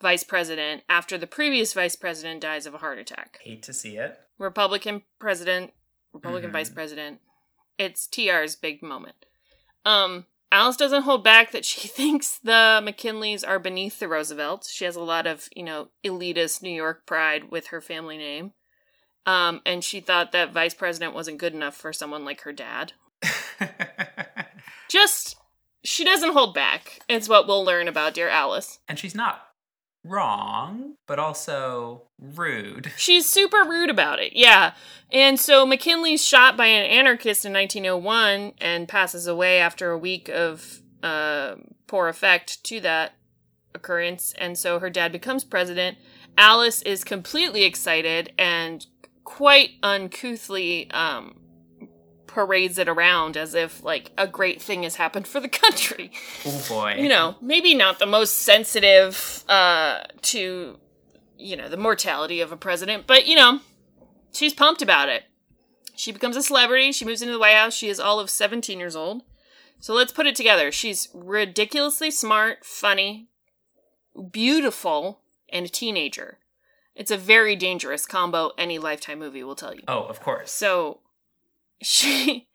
[0.00, 3.38] vice president after the previous vice president dies of a heart attack.
[3.42, 4.18] Hate to see it.
[4.38, 5.72] Republican president,
[6.12, 6.52] Republican Mhm.
[6.54, 7.20] vice president.
[7.78, 9.24] It's TR's big moment.
[9.84, 14.70] Um, Alice doesn't hold back that she thinks the McKinleys are beneath the Roosevelts.
[14.70, 18.52] She has a lot of, you know, elitist New York pride with her family name.
[19.26, 22.92] Um, and she thought that vice president wasn't good enough for someone like her dad.
[24.88, 25.36] Just,
[25.82, 27.00] she doesn't hold back.
[27.08, 28.78] It's what we'll learn about dear Alice.
[28.88, 29.45] and she's not
[30.08, 32.92] wrong, but also rude.
[32.96, 34.72] She's super rude about it, yeah.
[35.12, 40.28] And so McKinley's shot by an anarchist in 1901 and passes away after a week
[40.28, 43.12] of uh, poor effect to that
[43.74, 44.34] occurrence.
[44.38, 45.98] And so her dad becomes president.
[46.36, 48.84] Alice is completely excited and
[49.24, 51.36] quite uncouthly um,
[52.36, 56.12] parades it around as if like a great thing has happened for the country
[56.44, 56.96] Oh boy.
[56.98, 60.78] you know, maybe not the most sensitive uh, to,
[61.38, 63.60] you know, the mortality of a president, but, you know,
[64.32, 65.22] she's pumped about it.
[65.94, 66.92] She becomes a celebrity.
[66.92, 67.72] She moves into the White House.
[67.72, 69.22] She is all of 17 years old.
[69.80, 70.70] So let's put it together.
[70.70, 73.28] She's ridiculously smart, funny,
[74.30, 76.36] beautiful, and a teenager.
[76.94, 79.84] It's a very dangerous combo, any Lifetime movie will tell you.
[79.88, 80.50] Oh, of course.
[80.52, 81.00] So
[81.82, 82.48] she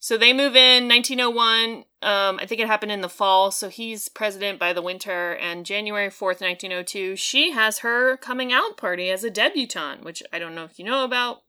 [0.00, 1.84] so they move in 1901.
[2.00, 3.50] Um, I think it happened in the fall.
[3.50, 8.76] So he's president by the winter, and January 4th, 1902, she has her coming out
[8.76, 11.42] party as a debutante, which I don't know if you know about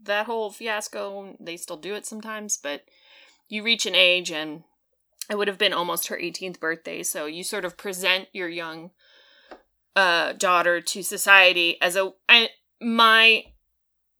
[0.00, 1.36] that whole fiasco.
[1.40, 2.82] They still do it sometimes, but
[3.48, 4.62] you reach an age, and
[5.28, 7.02] it would have been almost her 18th birthday.
[7.02, 8.90] So you sort of present your young
[9.96, 12.12] uh, daughter to society as a.
[12.28, 12.50] I,
[12.80, 13.46] my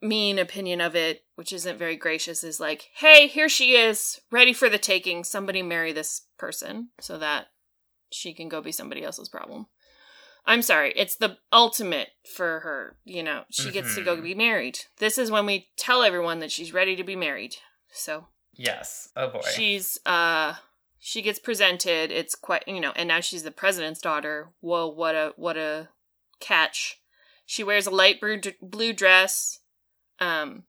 [0.01, 4.53] mean opinion of it, which isn't very gracious, is like, hey, here she is, ready
[4.53, 5.25] for the taking.
[5.25, 7.49] Somebody marry this person so that
[8.11, 9.67] she can go be somebody else's problem.
[10.47, 12.97] I'm sorry, it's the ultimate for her.
[13.05, 14.23] You know, she gets to go Mhm.
[14.23, 14.79] be married.
[14.97, 17.57] This is when we tell everyone that she's ready to be married.
[17.93, 19.11] So yes.
[19.17, 19.41] Oh boy.
[19.55, 20.55] she's uh
[20.99, 25.15] she gets presented it's quite you know and now she's the president's daughter whoa what
[25.15, 25.89] a what a
[26.41, 27.01] catch
[27.47, 29.61] she wears a light blue, blue dress
[30.21, 30.65] um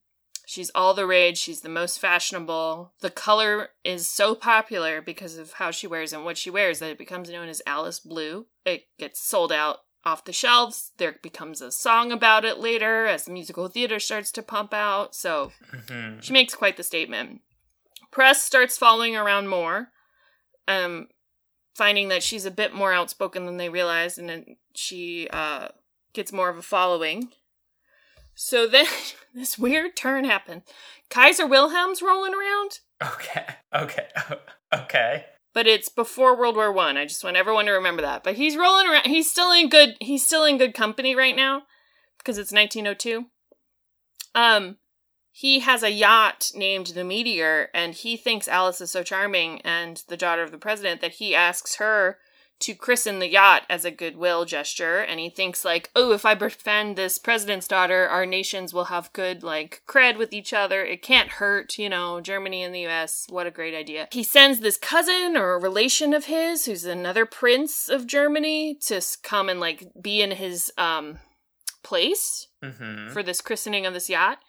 [0.45, 5.53] she's all the rage she's the most fashionable the color is so popular because of
[5.53, 8.83] how she wears and what she wears that it becomes known as alice blue it
[8.97, 13.31] gets sold out off the shelves there becomes a song about it later as the
[13.31, 16.23] musical theater starts to pump out so Mhm.
[16.23, 17.41] she makes quite the statement.
[18.11, 19.91] Press starts following around more,
[20.67, 21.09] um,
[21.75, 25.67] finding that she's a bit more outspoken than they realized, and then she uh,
[26.13, 27.31] gets more of a following.
[28.41, 28.85] So then
[29.35, 30.61] this weird turn happened.
[31.09, 33.45] Kaiser Wilhelm's rolling around, Okay.
[33.75, 34.07] Okay.
[34.71, 35.25] Okay.
[35.51, 36.95] but it's before World War One.
[36.95, 37.01] I.
[37.01, 38.23] I just want everyone to remember that.
[38.23, 39.07] But he's rolling around.
[39.07, 39.95] He's still in good.
[39.99, 41.63] He's still in good company right now
[42.19, 43.25] because it's 1902.
[44.35, 44.77] Um,
[45.31, 50.03] he has a yacht named the Meteor, and he thinks Alice is so charming and
[50.07, 52.19] the daughter of the president that he asks her
[52.59, 54.99] to christen the yacht as a goodwill gesture.
[54.99, 59.13] And he thinks like, oh, if I befriend this president's daughter, our nations will have
[59.13, 60.83] good like cred with each other.
[60.83, 62.21] It can't hurt, you know.
[62.21, 63.25] Germany and the U.S.
[63.29, 64.07] What a great idea.
[64.11, 69.01] He sends this cousin or a relation of his, who's another prince of Germany, to
[69.23, 71.19] come and like be in his um
[71.83, 73.13] place Mm-hmm.
[73.13, 74.39] for this christening of this yacht.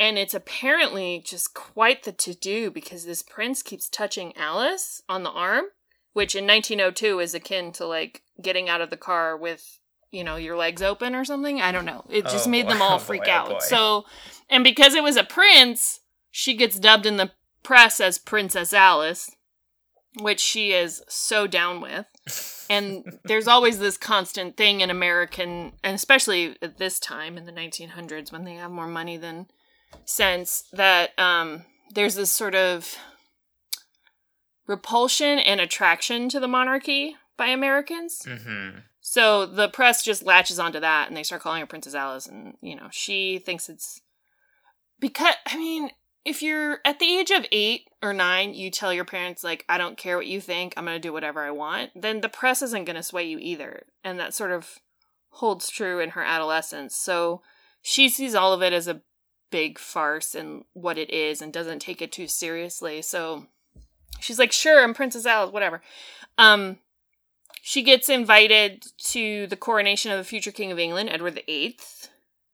[0.00, 5.22] And it's apparently just quite the to do because this prince keeps touching Alice on
[5.22, 5.66] the arm,
[6.12, 9.78] which in 1902 is akin to like getting out of the car with,
[10.10, 11.60] you know, your legs open or something.
[11.60, 12.04] I don't know.
[12.10, 12.72] It just Oh, made boy.
[12.72, 13.04] them Oh, all boy.
[13.04, 13.48] freak Oh, out.
[13.48, 13.58] boy.
[13.60, 14.04] So,
[14.50, 17.30] and because it was a prince, she gets dubbed in the
[17.62, 19.30] press as Princess Alice,
[20.20, 22.06] which she is so down with
[22.70, 27.52] and there's always this constant thing in American, and especially at this time in the
[27.52, 29.46] 1900s when they have more money than
[30.04, 32.96] sense, that um, there's this sort of
[34.66, 38.22] repulsion and attraction to the monarchy by Americans.
[38.26, 38.78] Mm-hmm.
[39.00, 42.54] So the press just latches onto that and they start calling her Princess Alice, and
[42.60, 44.00] you know she thinks it's
[45.00, 45.90] because I mean.
[46.24, 49.76] If you're at the age of eight or nine, you tell your parents, like, I
[49.76, 52.62] don't care what you think, I'm going to do whatever I want, then the press
[52.62, 53.86] isn't going to sway you either.
[54.04, 54.78] And that sort of
[55.30, 56.94] holds true in her adolescence.
[56.94, 57.42] So
[57.82, 59.02] she sees all of it as a
[59.50, 63.02] big farce and what it is and doesn't take it too seriously.
[63.02, 63.48] So
[64.20, 65.82] she's like, sure, I'm Princess Alice, whatever.
[66.38, 66.78] Um,
[67.62, 71.78] she gets invited to the coronation of the future King of England, Edward VIII.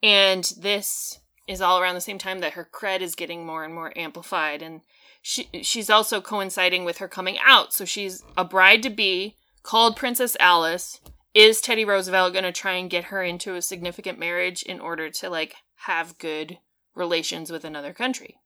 [0.03, 3.75] And this is all around the same time that her cred is getting more and
[3.75, 4.61] more amplified.
[4.63, 4.83] And
[5.23, 7.73] she, she's also coinciding with her coming out.
[7.73, 11.01] So she's a bride to be called Princess Alice.
[11.35, 15.09] Is Teddy Roosevelt going to try and get her into a significant marriage in order
[15.11, 16.59] to like have good
[16.95, 18.37] relations with another country?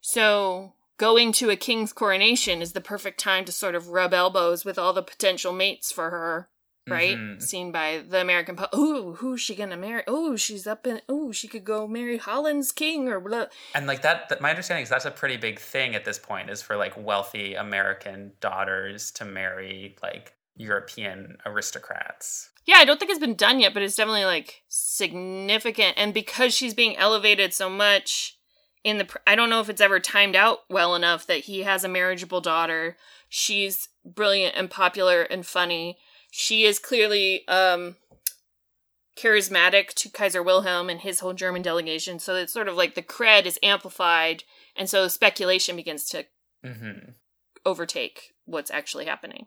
[0.00, 4.64] So going to a king's coronation is the perfect time to sort of rub elbows
[4.64, 6.48] with all the potential mates for her
[6.88, 7.16] right?
[7.16, 7.40] Mhm.
[7.42, 8.74] Seen by the American public.
[8.76, 10.02] Ooh, who's she gonna marry?
[10.08, 11.00] Oh, she's up in.
[11.08, 13.46] Oh, she could go marry Holland's king or blah.
[13.74, 16.50] And like that, that, my understanding is that's a pretty big thing at this point
[16.50, 22.50] is for like wealthy American daughters to marry like European aristocrats.
[22.66, 25.94] Yeah, I don't think it's been done yet, but it's definitely like significant.
[25.96, 28.38] And because she's being elevated so much
[28.84, 31.84] in the, I don't know if it's ever timed out well enough that he has
[31.84, 32.96] a marriageable daughter.
[33.28, 35.98] She's brilliant and popular and funny.
[36.30, 37.96] She is clearly um
[39.16, 42.18] charismatic to Kaiser Wilhelm and his whole German delegation.
[42.18, 46.24] So it's sort of like the cred is amplified, and so speculation begins to
[46.64, 47.10] Mm-hmm.
[47.66, 49.46] overtake what's actually happening.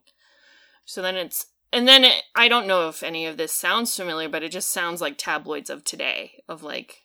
[0.83, 4.27] So then it's and then it, I don't know if any of this sounds familiar,
[4.27, 7.03] but it just sounds like tabloids of today of like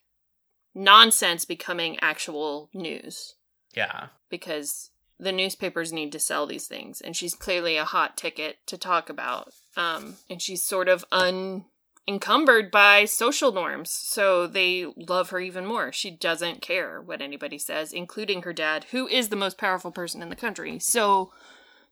[0.75, 3.35] nonsense becoming actual news.
[3.75, 4.07] Yeah.
[4.29, 8.77] because the newspapers need to sell these things and she's clearly a hot ticket to
[8.79, 15.39] talk about um and she's sort of unencumbered by social norms so they love her
[15.39, 15.93] even more.
[15.93, 20.23] She doesn't care what anybody says including her dad who is the most powerful person
[20.23, 20.79] in the country.
[20.79, 21.33] So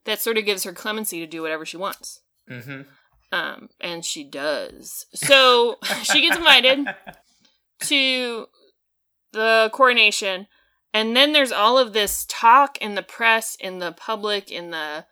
[0.05, 2.21] that sort of gives her clemency to do whatever she wants.
[2.49, 2.81] Mm-hmm.
[3.31, 5.05] um and she does.
[5.13, 6.87] So she gets invited
[7.81, 8.47] to
[9.31, 10.47] the coronation.
[10.93, 15.05] And then there's all of this talk in the press in the public in the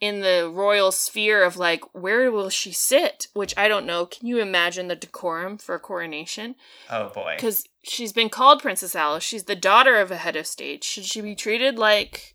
[0.00, 3.28] in the royal sphere of like where will she sit?
[3.32, 4.06] Which i don't know.
[4.06, 6.54] Can you imagine the decorum for a coronation?
[6.90, 7.34] Oh boy.
[7.36, 9.24] because she's been called princess alice.
[9.24, 10.84] She's the daughter of a head of state.
[10.84, 12.33] Should she be treated like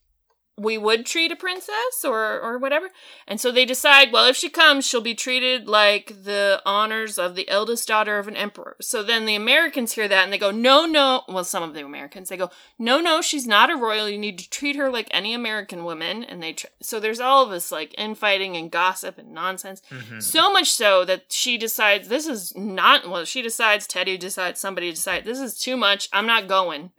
[0.60, 2.90] we would treat a princess or or whatever.
[3.28, 7.36] And so they decide well if she comes she'll be treated like the honors of
[7.36, 8.76] the eldest daughter of an emperor.
[8.82, 11.22] So then the americans hear that and they go no no.
[11.28, 14.10] Well some of the americans they go no no she's not a royal.
[14.10, 16.24] You need to treat her like any american woman.
[16.24, 19.82] And they tr- so there's all of this like infighting and gossip and nonsense.
[19.90, 20.22] Mhm.
[20.22, 24.90] so much so that she decides this is not well she decides teddy decides somebody
[24.92, 26.10] decides this is too much.
[26.12, 26.92] I'm not going.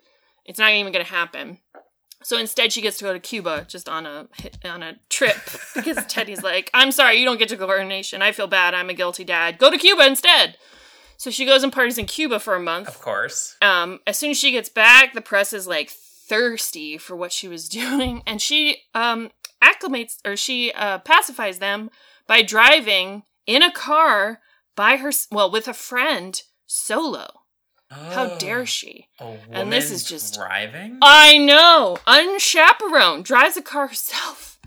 [0.45, 1.59] It's not even going to happen
[2.23, 4.29] so instead she gets to go to cuba just on a
[4.65, 5.37] on a trip
[5.75, 8.75] because teddy's like i'm sorry you don't get to go to coronation i feel bad.
[8.75, 9.59] I'm a guilty dad.
[9.59, 10.57] Go to cuba instead.
[11.17, 12.89] So she goes and parties in cuba for a month.
[12.89, 13.57] Of course.
[13.61, 17.49] um, as soon as she gets back, the press is like thirsty for what she
[17.49, 19.31] was doing, and she um
[19.63, 21.91] acclimates or she uh, pacifies them
[22.27, 24.41] by driving in a car
[24.75, 27.40] by her well with a friend solo.
[27.91, 29.09] How dare she?
[29.51, 30.99] And this is just- driving.
[31.03, 34.59] I know, unchaperoned, drives a car herself.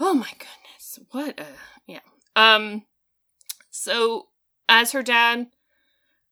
[0.00, 1.46] Oh my goodness, what a
[1.86, 2.00] yeah.
[2.36, 2.84] Um,
[3.70, 4.28] so
[4.68, 5.48] as her dad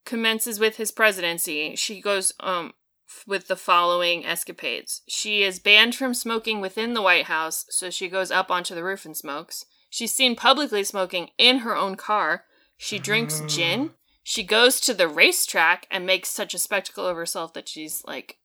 [0.04, 2.74] commences with his presidency, she goes um
[3.08, 5.02] f- with the following escapades.
[5.08, 8.84] She is banned from smoking within the White House, so she goes up onto the
[8.84, 9.64] roof and smokes.
[9.90, 12.44] She's seen publicly smoking in her own car.
[12.76, 13.90] She drinks gin.
[14.28, 18.38] She goes to the racetrack and makes such a spectacle of herself that she's like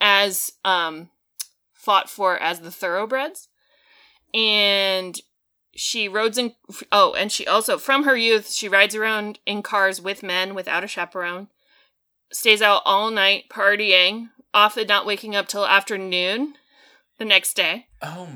[0.00, 1.10] as um
[1.72, 3.48] fought for as the thoroughbreds.
[4.32, 5.20] And
[5.74, 6.54] she rides in
[6.92, 10.84] oh and she also from her youth she rides around in cars with men without
[10.84, 11.48] a chaperone
[12.32, 16.54] stays out all night partying often not waking up till afternoon
[17.18, 17.88] the next day.
[18.00, 18.28] Oh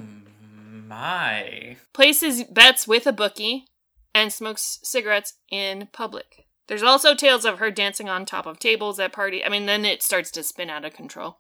[0.88, 1.76] my.
[1.92, 3.66] places bets with a bookie
[4.12, 8.98] and smokes cigarettes in public there's also tales of her dancing on top of tables
[8.98, 11.38] at party i mean then it starts to spin out of control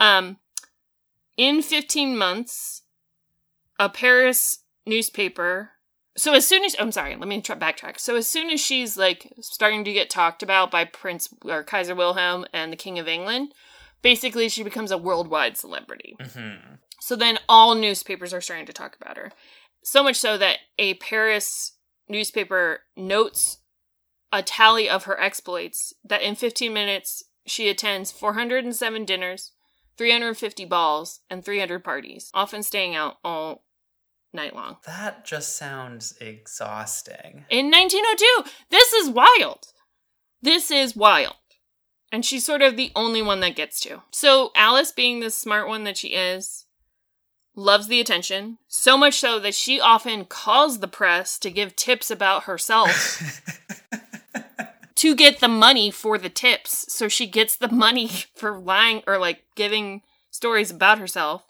[0.00, 0.36] um
[1.36, 2.82] in 15 months
[3.78, 5.70] a paris newspaper
[6.16, 8.96] so as soon as i'm sorry let me try backtrack so as soon as she's
[8.96, 13.08] like starting to get talked about by prince or kaiser wilhelm and the king of
[13.08, 13.52] england
[14.02, 16.74] basically she becomes a worldwide celebrity Mm-hmm.
[17.00, 19.30] so then all newspapers are starting to talk about her.
[19.84, 21.76] So much so that a Paris
[22.08, 23.58] newspaper notes
[24.32, 29.52] a tally of her exploits that in 15 minutes she attends 407 dinners,
[29.98, 33.64] 350 balls, and 300 parties, often staying out all
[34.32, 34.78] night long.
[34.86, 37.44] That just sounds exhausting.
[37.50, 39.66] In 1902, this is wild.
[40.40, 41.34] This is wild.
[42.10, 44.02] And she's sort of the only one that gets to.
[44.10, 46.66] So, Alice, being the smart one that she is,
[47.54, 52.10] loves the attention, so much so that she often calls the press to give tips
[52.10, 53.40] about herself
[55.02, 56.86] to get the money for the tips.
[56.92, 61.44] So she gets the money for lying or like giving stories about herself.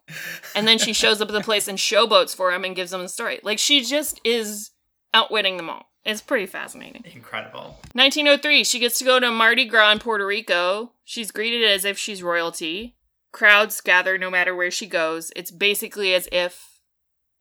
[0.56, 3.02] And then she shows up at the place and showboats for him and gives them
[3.02, 3.40] the story.
[3.42, 4.70] Like she just is
[5.12, 5.84] outwitting them all.
[6.02, 7.04] It's pretty fascinating.
[7.14, 7.78] Incredible.
[7.92, 10.92] 1903, she gets to go to Mardi Gras in Puerto Rico.
[11.04, 12.96] She's greeted as if she's royalty.
[13.32, 15.30] Crowds gather no matter where she goes.
[15.36, 16.80] It's basically as if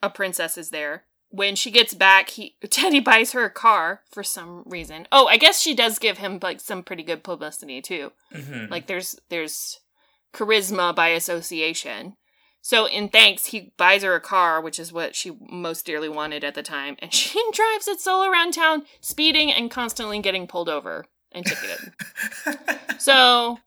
[0.03, 1.05] a princess is there.
[1.31, 5.07] When she gets back, he Teddy buys her a car for some reason.
[5.11, 8.11] Oh, I guess she does give him like some pretty good publicity too.
[8.31, 9.79] hmm Like there's there's
[10.33, 12.15] charisma by association.
[12.61, 16.43] So in thanks, he buys her a car, which is what she most dearly wanted
[16.43, 20.69] at the time, and she drives it solo around town, speeding and constantly getting pulled
[20.69, 21.93] over and ticketed.
[22.99, 23.59] so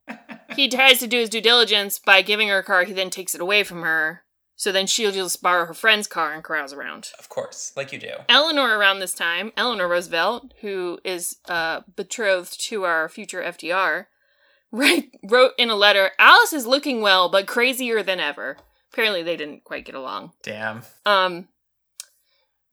[0.55, 2.85] he tries to do his due diligence by giving her a car.
[2.85, 4.23] He then takes it away from her.
[4.57, 7.11] So then she'll just borrow her friend's car and carouse around.
[7.19, 8.13] of course, like you do.
[8.29, 14.07] Eleanor around this time, Eleanor Roosevelt, who is uh, betrothed to our future FDR,
[14.73, 18.57] write, wrote in a letter, Alice is looking well, but crazier than ever.
[18.93, 20.33] Apparently they didn't quite get along.
[20.43, 20.83] Damn.
[21.05, 21.49] Um,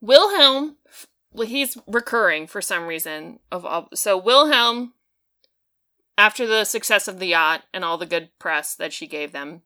[0.01, 0.77] Wilhelm,
[1.33, 3.39] well, he's recurring for some reason.
[3.51, 4.93] Of all, so Wilhelm,
[6.17, 9.63] after the success of the yacht and all the good press that she gave them,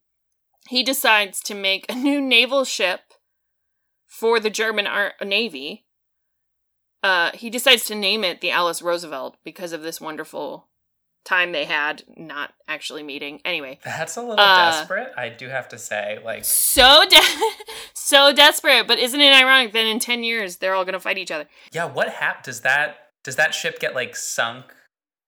[0.69, 3.01] he decides to make a new naval ship
[4.07, 5.85] for the German Ar- Navy.
[7.03, 10.67] Uh, he decides to name it the Alice Roosevelt because of this wonderful
[11.23, 13.41] time they had not actually meeting.
[13.45, 16.19] Anyway, That's a little Uh, desperate, I do have to say.
[16.23, 17.51] Like, so de-
[17.93, 21.17] so desperate, but isn't it ironic that in 10 years they're all going to fight
[21.17, 21.47] each other?
[21.71, 24.65] yeah, what hap Does that does that ship get like sunk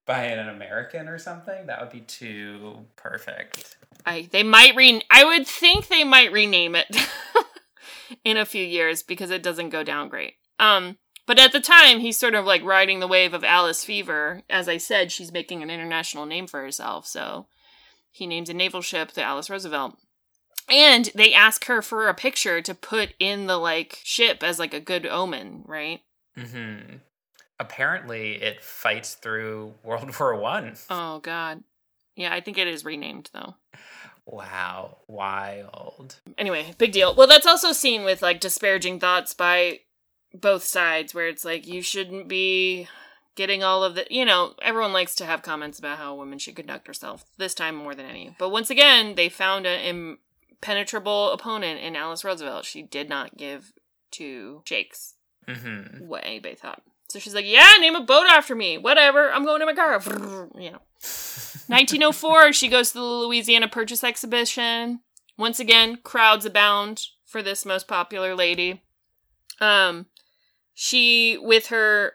[0.06, 1.66] by an American or something?
[1.66, 3.77] That would be too perfect.
[4.08, 6.88] I they might re I would think they might rename it
[8.24, 10.36] in a few years because it doesn't go down great.
[10.60, 14.44] Um but at the time he's sort of like riding the wave of Alice fever.
[14.50, 17.48] As I said, she's making an international name for herself, so
[18.10, 19.98] he names a naval ship the Alice Roosevelt.
[20.70, 24.74] And they ask her for a picture to put in the like ship as like
[24.74, 26.00] a good omen, right?
[26.36, 26.78] hmm
[27.60, 30.76] Apparently, it fights through World War One.
[30.90, 31.64] Oh god.
[32.16, 33.56] Yeah, I think it is renamed though.
[34.28, 36.20] Wow, wild.
[36.38, 37.16] anyway, big deal.
[37.16, 39.80] Well, that's also seen with like disparaging thoughts by
[40.34, 42.90] both sides, where it's like you shouldn't be
[43.36, 44.06] getting all of the.
[44.10, 47.24] You know, everyone likes to have comments about how a woman should conduct herself.
[47.38, 48.36] This time more than any.
[48.38, 50.20] But once again, they found an
[50.52, 52.66] impenetrable opponent in Alice Roosevelt.
[52.66, 53.72] She did not give
[54.12, 55.16] two shakes
[55.48, 56.82] hmm what anybody thought.
[57.10, 58.78] So she's like, "Yeah, name a boat after me.
[58.78, 59.32] Whatever.
[59.32, 60.02] I'm going to my car."
[60.58, 60.82] You know.
[61.68, 65.02] 1904, she goes to the Louisiana Purchase Exhibition.
[65.38, 68.82] Once again, crowds abound for this most popular lady.
[69.60, 70.08] Um,
[70.74, 72.14] she, with her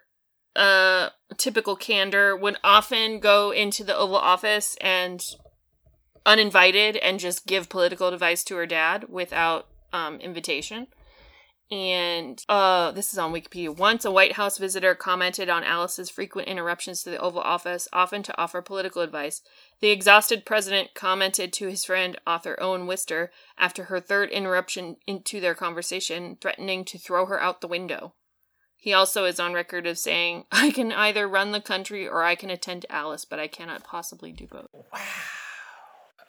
[0.54, 5.24] uh typical candor, would often go into the Oval Office and
[6.26, 10.88] uninvited and just give political advice to her dad without um invitation.
[11.72, 13.74] And uh, this is on Wikipedia.
[13.74, 18.22] Once a White House visitor commented on Alice's frequent interruptions to the Oval Office, often
[18.24, 19.40] to offer political advice.
[19.80, 25.40] The exhausted president commented to his friend, author Owen Wister, after her third interruption into
[25.40, 28.12] their conversation, threatening to throw her out the window.
[28.76, 32.34] He also is on record of saying, I can either run the country or I
[32.34, 34.66] can attend Alice, but I cannot possibly do both.
[34.92, 35.00] Wow.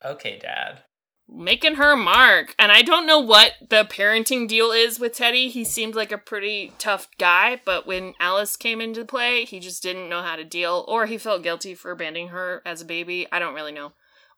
[0.06, 0.84] Okay, Dad.
[1.34, 2.56] Making her mark.
[2.60, 5.50] And I don't know what the parenting deal is with Teddy.
[5.50, 9.82] He seemed like a pretty tough guy, but when Alice came into play, he just
[9.82, 13.28] didn't know how to deal, or he felt guilty for abandoning her as a baby.
[13.32, 13.93] I don't really know.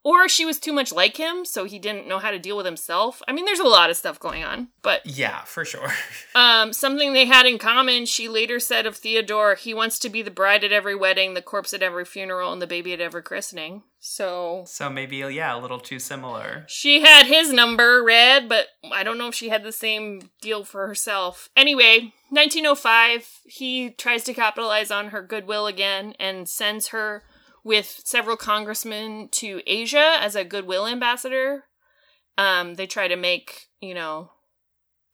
[0.05, 2.67] Or she was too much like him, so he didn't know how to deal with
[2.67, 3.23] himself.
[3.27, 4.67] I mean, there's a lot of stuff going on.
[4.83, 5.91] But Yeah, for sure.
[6.35, 10.21] um, something they had in common, she later said of Theodore, he wants to be
[10.21, 13.23] the bride at every wedding, the corpse at every funeral, and the baby at every
[13.23, 13.81] christening.
[13.99, 16.65] So so maybe, yeah, a little too similar.
[16.67, 20.63] she had his number read, but I don't know if she had the same deal
[20.63, 21.49] for herself.
[21.57, 27.23] Anyway, 1905, he tries to capitalize on her goodwill again and sends her
[27.65, 31.63] with several congressmen to Asia as a goodwill ambassador.
[32.37, 34.31] Um, they try to make, you know,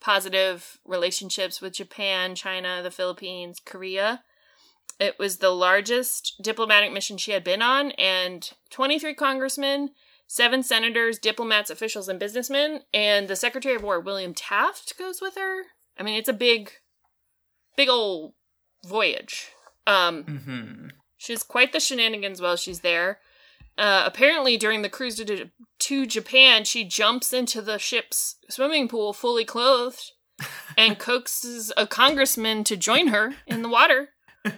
[0.01, 4.21] positive relationships with Japan, China, the Philippines, Korea.
[4.99, 9.91] It was the largest diplomatic mission she had been on, and 23 congressmen,
[10.27, 15.35] seven senators, diplomats, officials, and businessmen, and the Secretary of War, William Taft, goes with
[15.35, 15.63] her.
[15.97, 16.71] I mean, it's a big,
[17.77, 18.33] big old
[18.85, 19.51] voyage.
[19.87, 20.87] Um, hmm
[21.21, 23.19] She's quite the shenanigans while she's there.
[23.77, 29.13] Uh, apparently, during the cruise to, to Japan, she jumps into the ship's swimming pool
[29.13, 30.13] fully clothed
[30.77, 34.09] and coaxes a congressman to join her in the water.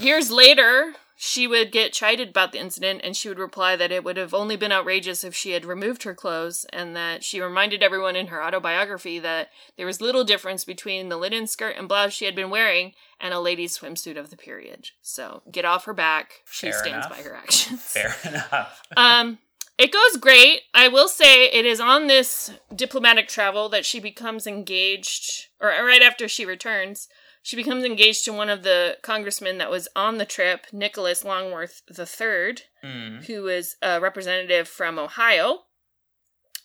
[0.00, 4.04] Years later, she would get chided about the incident and she would reply that it
[4.04, 7.82] would have only been outrageous if she had removed her clothes and that she reminded
[7.82, 9.48] everyone in her autobiography that
[9.78, 13.32] there was little difference between the linen skirt and blouse she had been wearing and
[13.32, 14.90] a lady's swimsuit of the period.
[15.00, 16.42] So get off her back.
[16.50, 17.18] She Fair stands enough.
[17.18, 17.80] by her actions.
[17.82, 18.82] Fair enough.
[18.98, 19.38] um,
[19.78, 20.62] it goes great.
[20.74, 26.02] I will say it is on this diplomatic travel that she becomes engaged, or right
[26.02, 27.08] after she returns,
[27.46, 31.80] she becomes engaged to one of the congressmen that was on the trip, Nicholas Longworth
[31.88, 33.24] III, Mm.
[33.26, 35.66] who is a representative from Ohio.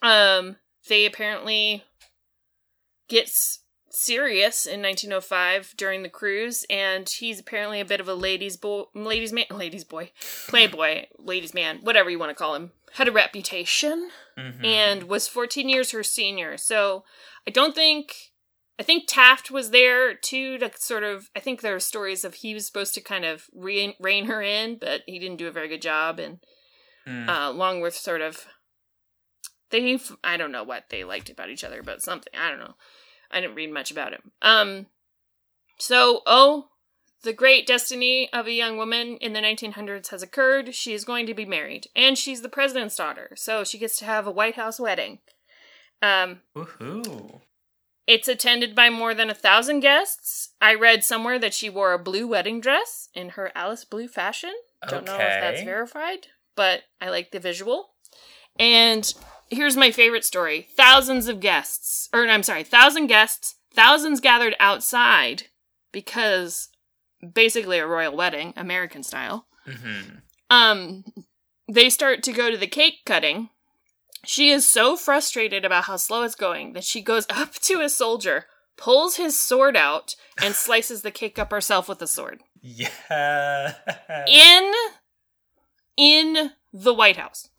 [0.01, 0.57] Um,
[0.89, 1.83] they apparently
[3.07, 3.59] gets
[3.91, 8.85] serious in 1905 during the cruise, and he's apparently a bit of a ladies' boy,
[8.95, 10.11] ladies' man, ladies' boy,
[10.47, 12.71] playboy, ladies' man, whatever you want to call him.
[12.93, 14.65] Had a reputation Mhm.
[14.65, 16.57] and was 14 years her senior.
[16.57, 17.05] So
[17.45, 18.30] I don't think
[18.81, 22.33] I think Taft was there too to sort of I think there are stories of
[22.33, 25.51] he was supposed to kind of rein, rein her in, but he didn't do a
[25.51, 26.39] very good job and
[27.07, 27.27] Mm.
[27.29, 28.47] uh Longworth sort of
[29.69, 32.73] they I don't know what they liked about each other, but something, I don't know.
[33.29, 34.31] I didn't read much about him.
[34.41, 34.87] Um
[35.77, 36.69] so oh
[37.21, 40.73] the great destiny of a young woman in the 1900s has occurred.
[40.73, 44.05] She is going to be married, and she's the president's daughter, so she gets to
[44.05, 45.19] have a White House wedding.
[46.01, 47.41] Um, Woohoo.
[48.07, 50.49] It's attended by more than a thousand guests.
[50.61, 54.53] I read somewhere that she wore a blue wedding dress in her Alice Blue fashion.
[54.87, 57.91] Don't know if that's verified, but I like the visual.
[58.59, 59.11] And
[59.49, 65.43] here's my favorite story: thousands of guests, or I'm sorry, thousand guests, thousands gathered outside
[65.91, 66.69] because
[67.33, 69.45] basically a royal wedding, American style.
[69.65, 70.17] hmm
[70.49, 71.05] Um,
[71.71, 73.49] they start to go to the cake cutting.
[74.25, 77.89] She is so frustrated about how slow it's going that she goes up to a
[77.89, 78.45] soldier,
[78.77, 83.73] pulls his sword out, and slices the cake up herself with the sword Yeah.
[84.27, 84.71] in
[85.97, 87.49] in the White House.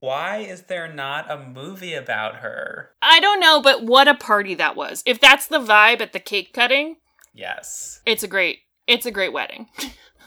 [0.00, 2.90] Why is there not a movie about her?
[3.00, 5.02] I don't know, but what a party that was.
[5.06, 6.96] If that's the vibe at the cake cutting,
[7.34, 8.00] Yes.
[8.06, 9.68] it's a great it's a great wedding.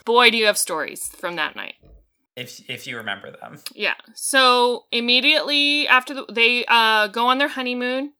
[0.04, 1.74] Boy, do you have stories from that night.
[2.36, 3.58] If if you remember them.
[3.74, 3.94] Yeah.
[4.14, 8.12] So immediately after the, they uh, go on their honeymoon,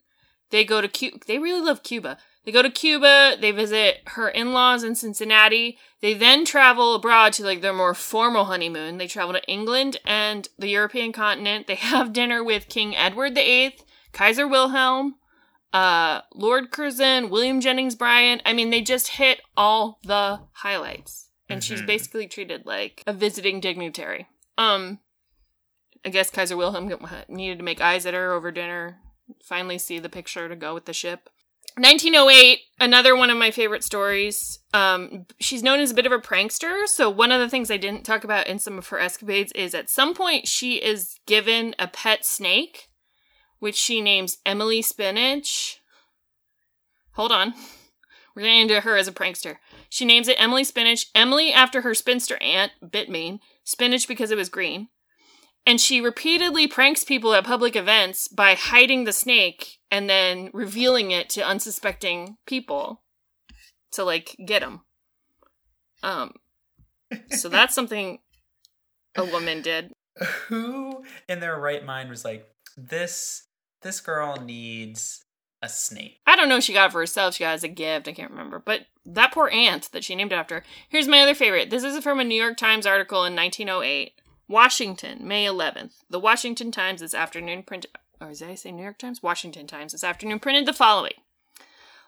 [0.51, 1.19] they go to Cuba.
[1.27, 2.19] They really love Cuba.
[2.45, 3.37] They go to Cuba.
[3.41, 5.79] They visit her in-laws in Cincinnati.
[6.01, 8.99] They then travel abroad to like their more formal honeymoon.
[8.99, 11.67] They travel to England and the European continent.
[11.67, 13.77] They have dinner with King Edward VIII,
[14.13, 15.17] Kaiser Wilhelm,
[15.73, 18.41] uh, Lord Curzon, William Jennings Bryan.
[18.45, 21.30] I mean, they just hit all the highlights.
[21.51, 21.87] And she's Mhm.
[21.87, 24.29] basically treated like a visiting dignitary.
[24.57, 25.01] Um,
[26.05, 26.91] I guess Kaiser Wilhelm
[27.29, 29.01] needed to make eyes at her over dinner.
[29.45, 31.29] Finally, see the picture to go with the ship.
[31.77, 34.59] 1908, another one of my favorite stories.
[34.75, 36.87] Um, she's known as a bit of a prankster.
[36.87, 39.75] So one of the things I didn't talk about in some of her escapades is
[39.75, 42.89] at some point she is given a pet snake,
[43.61, 45.81] which she names Emily Spinach.
[47.13, 47.55] Hold on.
[48.35, 49.59] We're getting into her as a prankster.
[49.91, 51.07] She names it Emily Spinach.
[51.15, 53.41] Emily after her spinster aunt, bit mean.
[53.65, 54.89] Spinach because it was green.
[55.67, 61.11] And she repeatedly pranks people at public events by hiding the snake and then revealing
[61.11, 63.03] it to unsuspecting people
[63.93, 64.83] to like get them.
[66.03, 66.35] Um
[67.31, 68.21] so that's something
[69.17, 69.93] a woman did.
[70.47, 73.49] Who in their right mind was like, this
[73.83, 75.25] this girl needs
[75.63, 76.21] a snake?
[76.27, 78.13] I don't know she got it for herself, she got it as a gift, I
[78.13, 78.59] can't remember.
[78.59, 80.63] But that poor aunt that she named after.
[80.89, 81.71] Here's my other favorite.
[81.71, 84.13] This is from a New York Times article in 1908.
[84.49, 85.93] Washington, May 11th.
[86.09, 89.23] The Washington Times this afternoon printed, or did I say New York Times?
[89.23, 91.15] Washington Times this afternoon printed the following.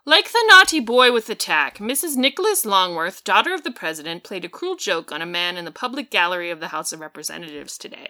[0.04, 2.16] Like the naughty boy with the tack, Mrs.
[2.16, 5.70] Nicholas Longworth, daughter of the president, played a cruel joke on a man in the
[5.70, 8.08] public gallery of the House of Representatives today.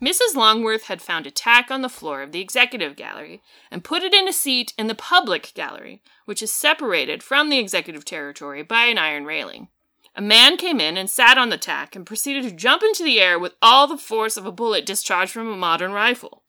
[0.00, 0.36] Mrs.
[0.36, 4.14] Longworth had found a tack on the floor of the executive gallery and put it
[4.14, 8.84] in a seat in the public gallery, which is separated from the executive territory by
[8.84, 9.68] an iron railing.
[10.14, 13.20] A man came in and sat on the tack and proceeded to jump into the
[13.20, 16.42] air with all the force of a bullet discharged from a modern rifle.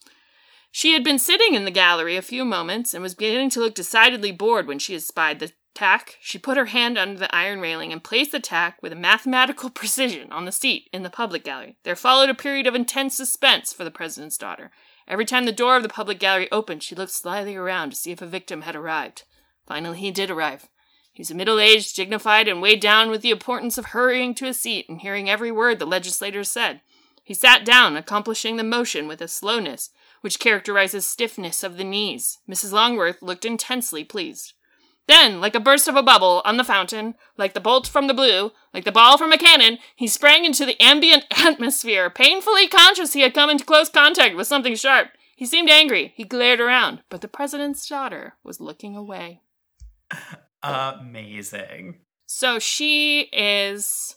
[0.72, 3.74] She had been sitting in the gallery a few moments and was beginning to look
[3.74, 6.18] decidedly bored when she espied the tack.
[6.20, 9.70] She put her hand under the iron railing and placed the tack with a mathematical
[9.70, 11.78] precision on the seat in the public gallery.
[11.84, 14.72] There followed a period of intense suspense for the president's daughter.
[15.08, 18.12] Every time the door of the public gallery opened, she looked slyly around to see
[18.12, 19.24] if a victim had arrived.
[19.66, 20.68] Finally, he did arrive.
[21.12, 24.54] He was middle aged, dignified, and weighed down with the importance of hurrying to a
[24.54, 26.82] seat and hearing every word the legislators said.
[27.24, 29.90] He sat down, accomplishing the motion with a slowness
[30.22, 32.40] which characterizes stiffness of the knees.
[32.50, 32.72] Mrs.
[32.72, 34.54] Longworth looked intensely pleased.
[35.10, 38.14] Then, like a burst of a bubble on the fountain, like the bolt from the
[38.14, 43.14] blue, like the ball from a cannon, he sprang into the ambient atmosphere, painfully conscious
[43.14, 45.08] he had come into close contact with something sharp.
[45.36, 46.14] He seemed angry.
[46.16, 49.42] He glared around, but the president's daughter was looking away.
[50.62, 52.02] Amazing.
[52.28, 54.16] So she is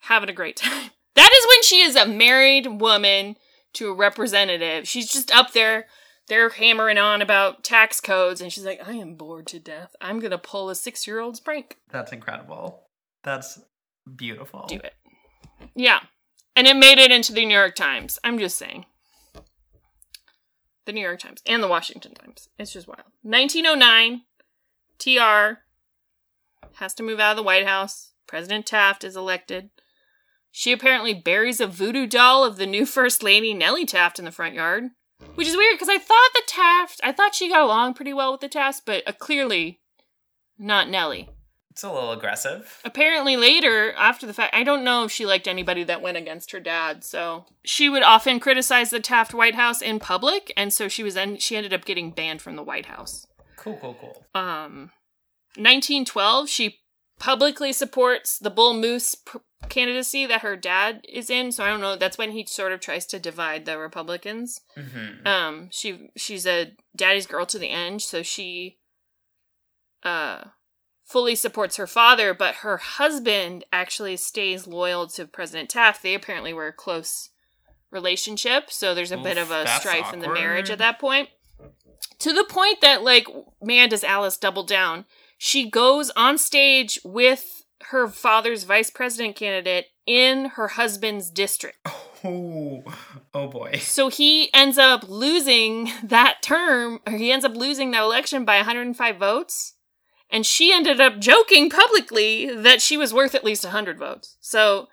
[0.00, 0.90] having a great time.
[1.14, 3.36] That is when she is a married woman
[3.74, 4.88] to a representative.
[4.88, 5.86] She's just up there
[6.28, 9.94] they're hammering on about tax codes and she's like i am bored to death.
[10.00, 11.78] I'm gonna pull a six year old's prank.
[11.90, 12.88] That's incredible.
[13.22, 13.60] That's
[14.14, 14.66] beautiful.
[14.68, 14.94] do it.
[15.74, 16.00] Yeah.
[16.54, 18.18] And it made it into the new york times.
[18.24, 18.86] I'm just saying.
[20.84, 22.48] The new york times and the washington times.
[22.58, 23.02] It's just wild.
[23.22, 24.22] 1909
[24.98, 25.60] tr
[26.74, 28.12] has to move out of the white house.
[28.26, 29.70] President taft is elected.
[30.50, 34.32] She apparently buries a voodoo doll of the new first lady nellie taft in the
[34.32, 34.90] front yard
[35.34, 38.32] which is weird because I thought the Taft, I thought she got along pretty well
[38.32, 39.80] with the Taft, but uh, clearly
[40.58, 41.30] not Nellie.
[41.70, 42.80] It's a little aggressive.
[42.86, 46.52] Apparently, later, after the fact, I don't know if she liked anybody that went against
[46.52, 47.04] her dad.
[47.04, 51.12] So she would often criticize the Taft White House in public, and so she was
[51.12, 53.26] then she ended up getting banned from the White House.
[53.58, 54.24] Cool, cool, cool.
[54.34, 54.90] Um,
[55.56, 56.78] 1912, she
[57.18, 59.38] publicly supports the Bull Moose pr-
[59.68, 61.50] candidacy that her dad is in.
[61.52, 61.96] So I don't know.
[61.96, 64.60] That's when he sort of tries to divide the Republicans.
[64.74, 68.78] hmm Um, she she's a daddy's girl to the end, so she
[70.02, 70.44] uh
[71.04, 76.02] fully supports her father, but her husband actually stays loyal to President Taft.
[76.02, 77.30] They apparently were a close
[77.92, 81.28] relationship, so there's a bit of a strife in the marriage at that point.
[82.20, 83.26] To the point that like
[83.62, 85.04] man does Alice double down.
[85.38, 91.78] She goes on stage with her father's vice president candidate in her husband's district.
[92.24, 92.82] Oh,
[93.34, 93.78] oh boy.
[93.78, 98.56] So he ends up losing that term, or he ends up losing that election by
[98.56, 99.74] 105 votes.
[100.30, 104.36] And she ended up joking publicly that she was worth at least 100 votes.
[104.40, 104.88] So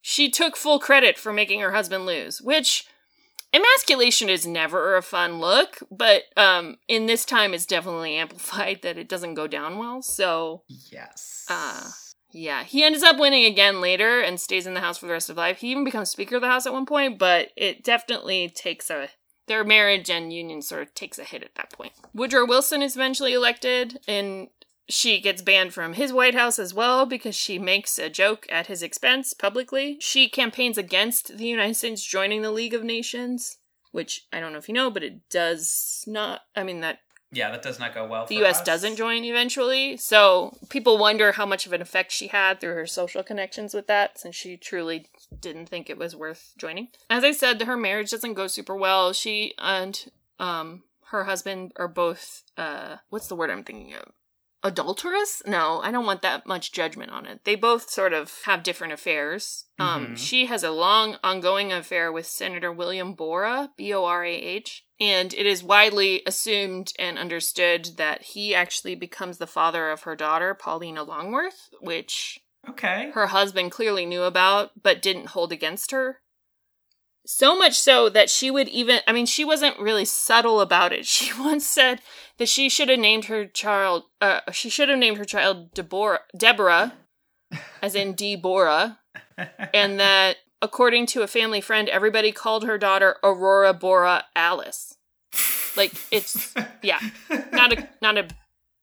[0.00, 2.86] she took full credit for making her husband lose, which
[3.56, 8.98] emasculation is never a fun look, but um, in this time it's definitely amplified that
[8.98, 10.02] it doesn't go down well.
[10.02, 11.46] So Yes.
[11.48, 11.90] Uh,
[12.32, 15.30] yeah, he ends up winning again later and stays in the house for the rest
[15.30, 15.58] of life.
[15.58, 19.08] He even becomes Speaker of the House at one point, but it definitely takes a.
[19.46, 21.92] Their marriage and union sort of takes a hit at that point.
[22.12, 24.48] Woodrow Wilson is eventually elected, and
[24.88, 28.68] she gets banned from his White House as well because she makes a joke at
[28.68, 29.98] his expense publicly.
[30.00, 33.58] She campaigns against the United States joining the League of Nations,
[33.92, 36.42] which I don't know if you know, but it does not.
[36.54, 37.00] I mean, that
[37.32, 38.26] yeah, that does not go well.
[38.26, 38.64] the for US us.
[38.64, 39.96] doesn't join eventually.
[39.96, 43.88] So people wonder how much of an effect she had through her social connections with
[43.88, 45.06] that, since she truly
[45.40, 46.88] didn't think it was worth joining.
[47.10, 49.12] As I said, her marriage doesn't go super well.
[49.12, 54.12] She and um her husband are both uh what's the word I'm thinking of?
[54.66, 55.42] Adulterous?
[55.46, 57.44] No, I don't want that much judgment on it.
[57.44, 59.66] They both sort of have different affairs.
[59.78, 60.18] Um, Mhm.
[60.18, 64.84] she has a long ongoing affair with Senator William Borah, B O R A H,
[64.98, 70.16] and it is widely assumed and understood that he actually becomes the father of her
[70.16, 73.12] daughter, Paulina Longworth, which Okay.
[73.14, 76.20] her husband clearly knew about but didn't hold against her.
[77.26, 81.06] So much so that she would even, I mean, she wasn't really subtle about it.
[81.16, 82.00] She once said
[82.38, 86.20] that she should have named her child, uh, she should have named her child Deborah,
[86.36, 86.92] Deborah,
[87.82, 88.98] as in Deborah,
[89.74, 94.96] and that according to a family friend, everybody called her daughter Aurora Bora Alice.
[95.76, 97.00] Like it's yeah,
[97.52, 98.28] not a not a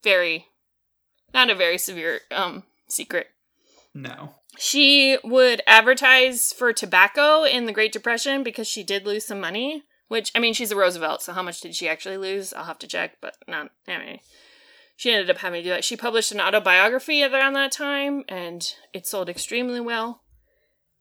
[0.03, 0.47] very
[1.33, 3.27] not a very severe um secret.
[3.93, 4.35] no.
[4.57, 9.83] She would advertise for tobacco in the Great Depression because she did lose some money.
[10.09, 12.53] Which I mean, she's a Roosevelt, so how much did she actually lose?
[12.53, 14.21] I'll have to check, but not anyway.
[14.95, 15.83] She ended up having to do that.
[15.83, 20.21] She published an autobiography around that time, and it sold extremely well.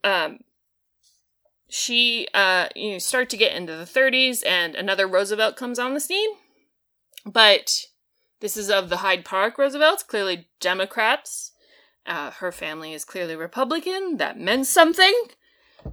[0.03, 0.39] Um,
[1.69, 6.01] she uh, you start to get into the 30s, and another Roosevelt comes on the
[6.01, 6.31] scene,
[7.27, 7.87] but
[8.41, 11.52] this is of the Hyde Park Roosevelts, clearly Democrats.
[12.07, 14.17] Uh, her family is clearly Republican.
[14.17, 15.15] That meant something.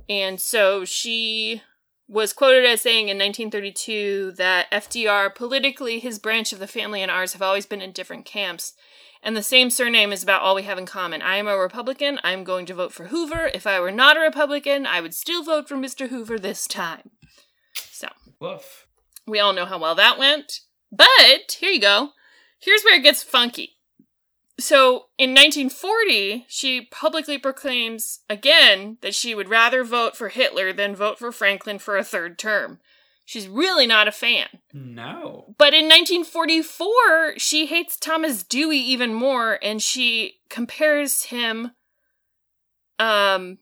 [0.08, 1.62] And so she
[2.08, 7.12] was quoted as saying in 1932 that FDR, politically, his branch of the family and
[7.12, 8.74] ours have always been in different camps.
[9.22, 11.22] And the same surname is about all we have in common.
[11.22, 12.20] I am a Republican.
[12.24, 13.52] I'm going to vote for Hoover.
[13.54, 16.10] If I were not a Republican, I would still vote for Mr.
[16.10, 17.12] Hoover this time.
[17.74, 18.08] So,
[18.40, 18.88] Woof.
[19.28, 20.62] we all know how well that went.
[20.92, 22.12] But here you go.
[22.60, 23.78] Here's where it gets funky.
[24.60, 30.96] So in 1940, she publicly proclaims again that she would rather vote for Hitler than
[30.96, 32.80] vote for Franklin for a third term.
[33.26, 34.48] She's really not a fan.
[34.74, 35.54] No.
[35.58, 41.72] But in 1944, she hates Thomas Dewey even more and she compares him
[42.98, 43.60] um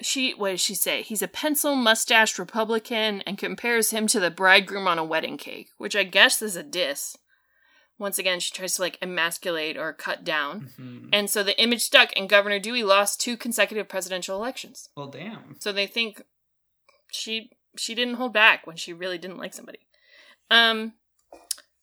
[0.00, 1.02] she what does she say?
[1.02, 5.68] He's a pencil mustached Republican and compares him to the bridegroom on a wedding cake,
[5.78, 7.16] which I guess is a diss.
[8.02, 10.72] Once again, she tries to like emasculate or cut down.
[10.76, 11.08] Mhm.
[11.12, 14.88] And so the image stuck, and Governor Dewey lost two consecutive presidential elections.
[14.96, 15.56] Well, damn.
[15.60, 16.22] So they think
[17.12, 19.78] she she didn't hold back when she really didn't like somebody.
[20.50, 20.94] Um,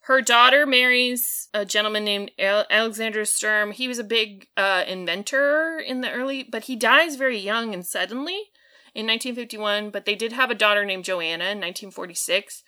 [0.01, 3.71] her daughter marries a gentleman named Alexander Sturm.
[3.71, 7.85] He was a big uh, inventor in the early, but he dies very young and
[7.85, 8.51] suddenly
[8.93, 9.89] in 1951.
[9.89, 12.61] But they did have a daughter named Joanna in 1946.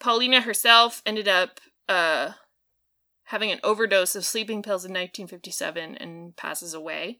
[0.00, 2.32] Paulina herself ended up uh,
[3.26, 7.18] having an overdose of sleeping pills in 1957 and passes away.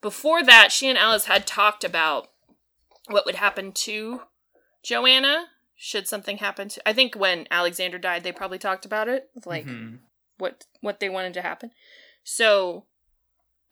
[0.00, 2.28] Before that, she and Alice had talked about
[3.08, 4.22] what would happen to
[4.82, 5.46] Joanna
[5.76, 9.66] should something happen to I think when Alexander died they probably talked about it like
[9.66, 9.98] Mhm.
[10.38, 11.72] what what they wanted to happen.
[12.22, 12.86] So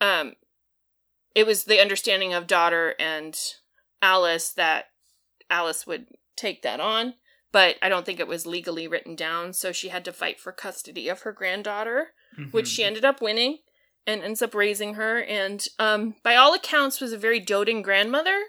[0.01, 0.35] um
[1.35, 3.39] it was the understanding of daughter and
[4.03, 4.91] Alice that
[5.49, 7.14] Alice would take that on,
[7.53, 10.53] but I don't think it was legally written down, so she had to fight for
[10.53, 12.09] custody of her granddaughter
[12.53, 12.74] which Mhm.
[12.74, 13.59] she ended up winning
[14.07, 18.40] and ends up raising her and um by all accounts was a very doting grandmother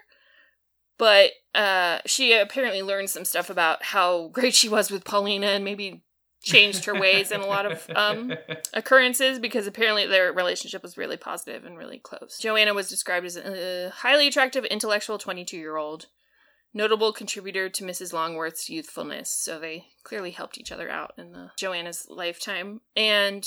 [0.98, 5.64] but uh she apparently learned some stuff about how great she was with Paulina and
[5.64, 6.04] maybe
[6.42, 8.32] changed her ways in a lot of um
[8.74, 12.38] occurrences because apparently their relationship was really positive and really close.
[12.40, 16.06] Joanna was described as a highly attractive intellectual 22-year-old
[16.74, 18.12] notable contributor to Mrs.
[18.12, 23.46] Longworth's youthfulness, so they clearly helped each other out in the Joanna's lifetime and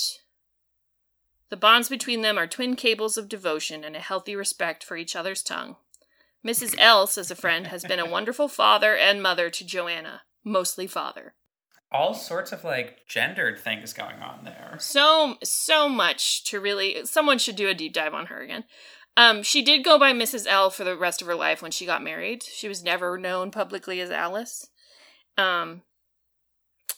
[1.50, 5.16] the bonds between them are twin cables of devotion and a healthy respect for each
[5.16, 5.76] other's tongue.
[6.46, 6.76] Mrs.
[6.78, 11.34] L, says a friend, has been a wonderful father and mother to Joanna, mostly father.
[11.92, 14.76] all sorts of like gendered things going on there.
[14.80, 18.66] So so much to really someone should do a deep dive on her again.
[19.18, 20.46] Um, she did go by Mrs.
[20.48, 22.44] L for the rest of her life when she got married.
[22.44, 24.68] She was never known publicly as Alice.
[25.38, 25.84] Um,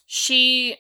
[0.06, 0.78] she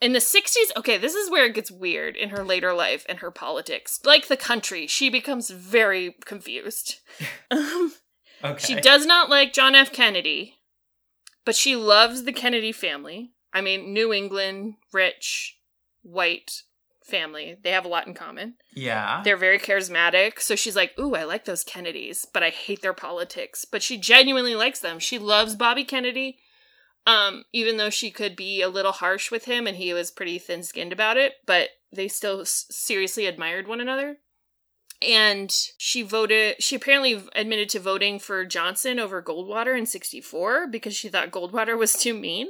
[0.00, 3.20] in the 60s okay this is where it gets weird in her later life and
[3.20, 6.96] her politics like the country she becomes very confused
[7.52, 7.92] um,
[8.44, 8.58] Okay.
[8.66, 9.92] she does not like John F.
[9.92, 10.58] Kennedy,
[11.44, 13.32] but she loves the Kennedy family.
[13.52, 15.58] I mean, New England, rich,
[16.02, 16.62] white
[17.04, 17.56] family.
[17.62, 18.54] They have a lot in common.
[18.74, 19.22] Yeah.
[19.24, 20.40] They're very charismatic.
[20.40, 23.64] So she's like, Ooh, I like those Kennedys, but I hate their politics.
[23.64, 24.98] But she genuinely likes them.
[24.98, 26.38] She loves Bobby Kennedy.
[27.04, 30.38] Um, even though she could be a little harsh with him and he was pretty
[30.38, 34.18] thin skinned about it, but they still s- seriously admired one another
[35.10, 40.94] and she voted she apparently admitted to voting for johnson over goldwater in 64 because
[40.94, 42.46] she thought goldwater was too mean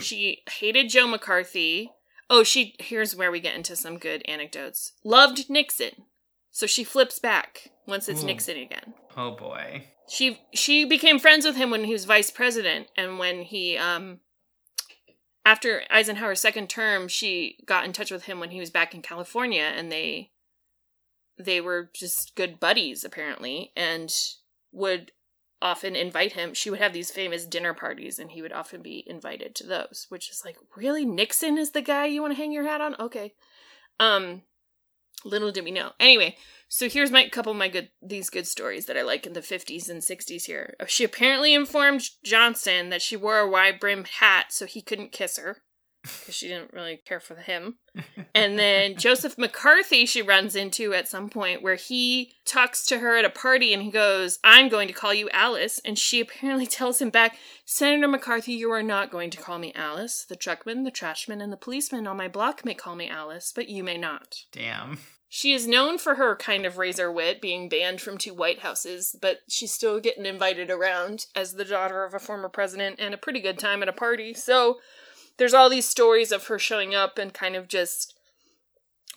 [0.00, 1.90] she hated joe mccarthy
[2.30, 5.92] oh she here's where we get into some good anecdotes loved nixon
[6.50, 8.26] so she flips back once it's Ooh.
[8.26, 9.84] nixon again oh boy.
[10.08, 14.20] she she became friends with him when he was vice president and when he um
[15.46, 19.02] after Eisenhower's second term she got in touch with him when he was back in
[19.02, 20.30] California and they
[21.38, 24.12] they were just good buddies apparently and
[24.72, 25.12] would
[25.64, 26.54] often invite him.
[26.54, 30.06] She would have these famous dinner parties and he would often be invited to those
[30.10, 31.04] which is like really?
[31.04, 32.94] Nixon is the guy you want to hang your hat on?
[33.00, 33.32] Okay.
[33.98, 34.42] Um
[35.24, 35.92] little did we know.
[35.98, 36.36] Anyway
[36.68, 39.40] so here's my couple of my good these good stories that I like in the
[39.40, 40.74] 50s and 60s here.
[40.86, 45.38] She apparently informed Johnson that she wore a wide brimmed hat so he couldn't kiss
[45.38, 45.62] her
[46.04, 47.76] because she didn't really care for him.
[48.36, 53.16] And then Joseph McCarthy she runs into at some point where he talks to her
[53.16, 56.66] at a party and he goes, "I'm going to call you Alice." And she apparently
[56.78, 60.26] tells him back, "Senator McCarthy, you are not going to call me Alice.
[60.28, 63.68] The truckman, the trashman, and the policeman on my block may call me Alice, but
[63.68, 64.98] you may not." Damn.
[65.28, 69.16] She is known for her kind of razor wit, being banned from two White Houses,
[69.20, 73.18] but she's still getting invited around as the daughter of a former president and a
[73.18, 74.34] pretty good time at a party.
[74.34, 74.78] So
[75.38, 78.14] there's all these stories of her showing up and kind of just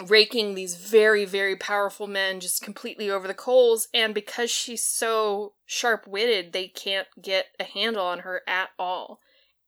[0.08, 3.88] raking these very, very powerful men just completely over the coals.
[3.94, 9.20] And because she's so sharp witted, they can't get a handle on her at all.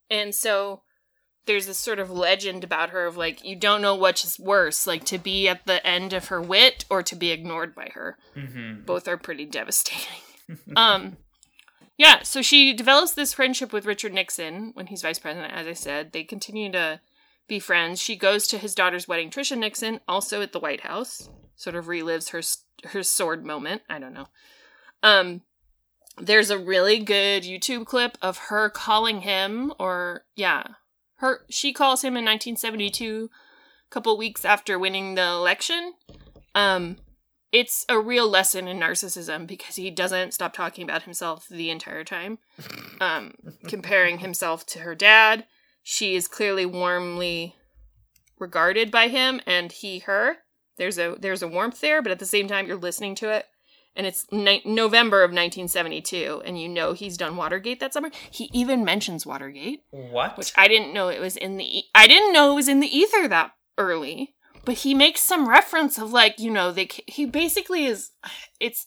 [0.10, 0.82] And so
[1.45, 4.86] there's this sort of legend about her of like you don't know which is worse
[4.86, 8.18] like to be at the end of her wit or to be ignored by her
[8.36, 8.84] Mm-hmm.
[8.86, 10.22] both are pretty devastating
[10.76, 11.18] um
[12.00, 15.74] yeah so she develops this friendship with richard nixon when he's vice president as i
[15.74, 16.12] said.
[16.12, 17.00] They continue to
[17.47, 18.00] be friends.
[18.00, 21.30] She goes to his daughter's wedding trisha nixon also at the white house.
[21.56, 22.41] Sort of relives her
[22.89, 23.84] her sword moment.
[23.88, 24.30] I don't know.
[25.04, 25.41] Um
[26.20, 30.64] there's a really good YouTube clip of her calling him, or yeah,
[31.16, 35.93] her she calls him in 1972, a couple weeks after winning the election.
[36.56, 36.97] Um,
[37.52, 42.04] it's a real lesson in narcissism because he doesn't stop talking about himself the entire
[42.04, 42.39] time,
[43.02, 43.34] um,
[43.68, 45.45] comparing himself to her dad.
[45.84, 47.56] She is clearly warmly
[48.39, 50.38] regarded by him, and he her.
[50.78, 53.45] There's a there's a warmth there, but at the same time, you're listening to it
[53.95, 58.10] and it's ni- November of 1972, and you know he's done Watergate that summer.
[58.32, 60.38] He even mentions Watergate, What?
[60.38, 61.80] which I didn't know it was in the.
[61.80, 64.36] E- I didn't know it was in the ether that early.
[64.70, 66.88] But he makes some reference of like you know they.
[67.07, 68.11] He basically is.
[68.59, 68.86] It's.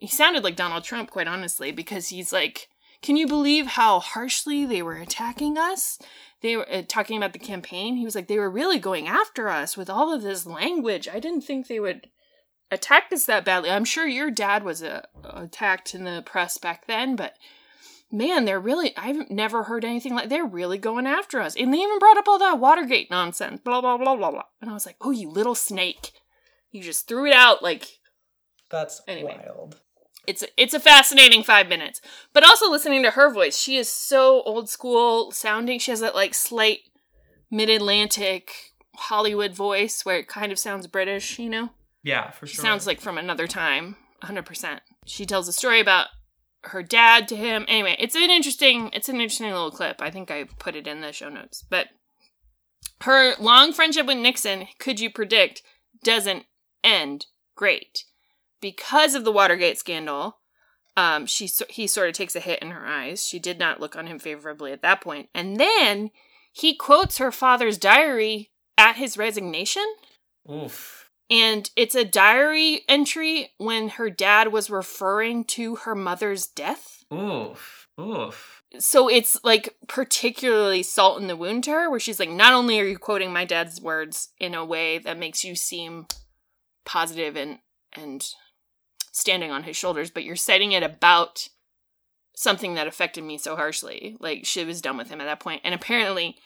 [0.00, 2.68] He sounded like Donald Trump, quite honestly, because he's like,
[3.02, 6.00] "Can you believe how harshly they were attacking us?"
[6.40, 7.94] They were uh, talking about the campaign.
[7.94, 11.06] He was like, "They were really going after us with all of this language.
[11.06, 12.08] I didn't think they would."
[12.72, 13.70] attack us that badly.
[13.70, 17.36] I'm sure your dad was uh, attacked in the press back then, but
[18.12, 21.56] man, they're really, I've never heard anything like, they're really going after us.
[21.56, 24.42] And they even brought up all that Watergate nonsense, blah, blah, blah, blah, blah.
[24.60, 26.12] And I was like, oh, you little snake.
[26.70, 27.98] You just threw it out like,
[28.70, 29.40] That's Anyway.
[29.44, 29.80] wild.
[30.26, 32.00] it's a, it's a fascinating five minutes.
[32.32, 35.78] But also listening to her voice, she is so old school sounding.
[35.78, 36.80] She has that like slight
[37.50, 38.52] mid Atlantic
[38.96, 41.70] Hollywood voice where it kind of sounds British, you know?
[42.02, 42.64] Yeah, for She sure.
[42.64, 44.80] sounds like from another time, 100%.
[45.06, 46.08] She tells a story about
[46.64, 47.64] her dad to him.
[47.68, 50.00] Anyway, it's an interesting it's an interesting little clip.
[50.00, 51.64] I think I put it in the show notes.
[51.68, 51.88] But
[53.02, 55.62] her long friendship with Nixon, could you predict,
[56.04, 56.44] doesn't
[56.84, 58.04] end great.
[58.60, 60.38] Because of the Watergate scandal,
[60.96, 63.26] um she he sort of takes a hit in her eyes.
[63.26, 65.28] She did not look on him favorably at that point.
[65.34, 66.10] And then
[66.52, 69.84] he quotes her father's diary at his resignation.
[70.50, 71.01] Oof.
[71.32, 77.04] And it's a diary entry when her dad was referring to her mother's death.
[77.10, 77.88] Oof.
[77.98, 78.62] Oof.
[78.78, 82.78] So it's like particularly salt in the wound to her, where she's like, not only
[82.78, 86.06] are you quoting my dad's words in a way that makes you seem
[86.84, 87.60] positive and
[87.94, 88.26] and
[89.10, 91.48] standing on his shoulders, but you're citing it about
[92.34, 94.18] something that affected me so harshly.
[94.20, 95.62] Like she was done with him at that point.
[95.64, 96.36] And apparently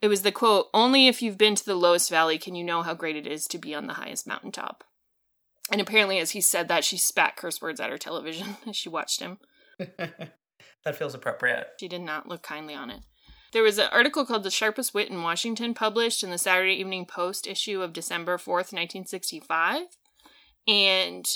[0.00, 2.82] it was the quote, only if you've been to the lowest valley can you know
[2.82, 4.84] how great it is to be on the highest mountaintop.
[5.70, 8.88] And apparently as he said that, she spat curse words at her television as she
[8.88, 9.38] watched him.
[9.78, 11.68] that feels appropriate.
[11.80, 13.00] She did not look kindly on it.
[13.52, 17.06] There was an article called The Sharpest Wit in Washington published in the Saturday Evening
[17.06, 19.82] Post issue of December 4th, 1965.
[20.66, 21.26] And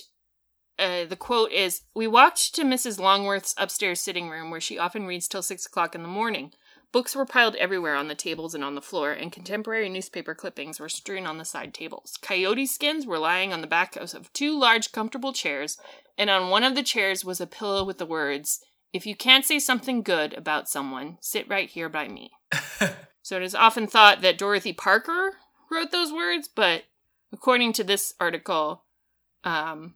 [0.78, 3.00] uh, the quote is We walked to Mrs.
[3.00, 6.52] Longworth's upstairs sitting room where she often reads till six o'clock in the morning.
[6.92, 10.78] Books were piled everywhere on the tables and on the floor, and contemporary newspaper clippings
[10.78, 12.18] were strewn on the side tables.
[12.20, 15.78] Coyote skins were lying on the back of two large, comfortable chairs,
[16.18, 18.60] and on one of the chairs was a pillow with the words,
[18.92, 22.30] If you can't say something good about someone, sit right here by me.
[23.22, 25.36] So it is often thought that Dorothy Parker
[25.70, 26.82] wrote those words, but
[27.32, 28.84] according to this article,
[29.44, 29.94] um,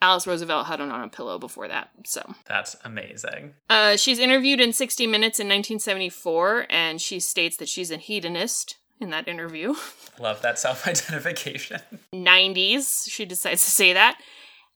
[0.00, 1.90] Alice Roosevelt had it on a pillow before that.
[2.04, 3.54] So That's amazing.
[3.68, 8.76] uh, she's interviewed in 60 Minutes in 1974, and she states that she's a hedonist
[9.00, 9.74] in that interview.
[10.20, 11.80] Love that self identification.
[12.14, 14.20] 90s, she decides to say that.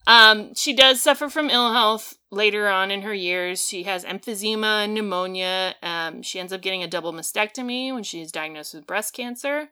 [0.05, 3.65] Um, she does suffer from ill health later on in her years.
[3.65, 5.75] She has emphysema and pneumonia.
[5.81, 9.69] Um, she ends up getting a double mastectomy when she is diagnosed with breast cancer.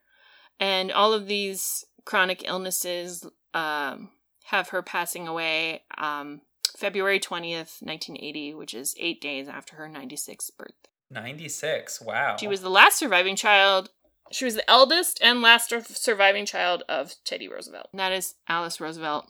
[0.59, 4.09] And all of these chronic illnesses um,
[4.45, 6.41] have her passing away um,
[6.77, 10.89] February 20th, 1980, which is eight days after her 96th birthday.
[11.09, 12.01] 96.
[12.01, 12.37] Wow.
[12.39, 13.89] She was the last surviving child.
[14.31, 17.89] She was the eldest and last surviving child of Teddy Roosevelt.
[17.91, 19.27] And that is Alice Roosevelt,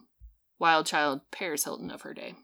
[0.59, 2.35] wild child Paris Hilton of her day.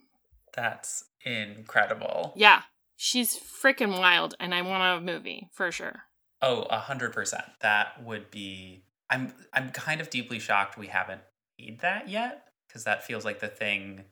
[0.56, 2.34] That's incredible.
[2.36, 2.64] Yeah,
[2.96, 6.02] she's freaking wild, and I want a movie for sure.
[6.42, 7.46] Oh, a hundred percent.
[7.62, 8.84] That would be.
[9.10, 9.34] I'm.
[9.54, 11.22] I'm kind of deeply shocked we haven't
[11.60, 12.47] made that yet
[12.78, 14.04] because that feels like the thing,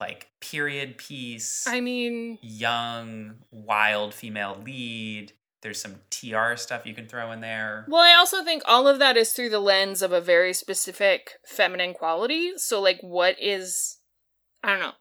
[0.00, 5.32] like period piece, I mean, young, wild female lead.
[5.60, 7.84] There's some TR stuff you can throw in there.
[7.86, 11.32] well, I also think all of that is through the lens of a very specific
[11.44, 12.52] feminine quality.
[12.56, 13.98] So, like, what is.
[14.64, 14.92] I don't know.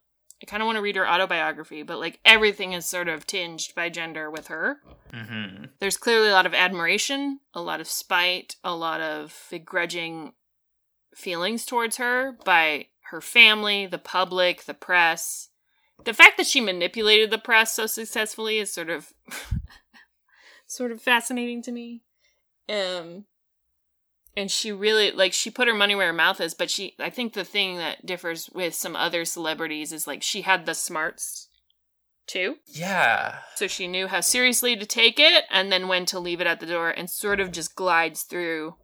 [0.41, 3.73] I kind of want to read her autobiography, but like everything is sort of tinged
[3.75, 4.81] by gender with her.
[5.13, 5.65] Mm-hmm.
[5.79, 10.33] there's clearly a lot of admiration, a lot of spite, a lot of begrudging
[11.17, 15.49] feelings towards her by her family, the public, the press.
[16.03, 19.13] The fact that she manipulated the press so successfully is sort of
[20.67, 22.03] sort of fascinating to me.
[22.69, 23.25] Um
[24.35, 27.09] and she really like she put her money where her mouth is, but she I
[27.09, 31.47] think the thing that differs with some other celebrities is like she had the smarts
[32.27, 32.57] too.
[32.67, 33.39] Yeah.
[33.55, 36.59] So she knew how seriously to take it and then when to leave it at
[36.59, 38.75] the door and sort of just glides through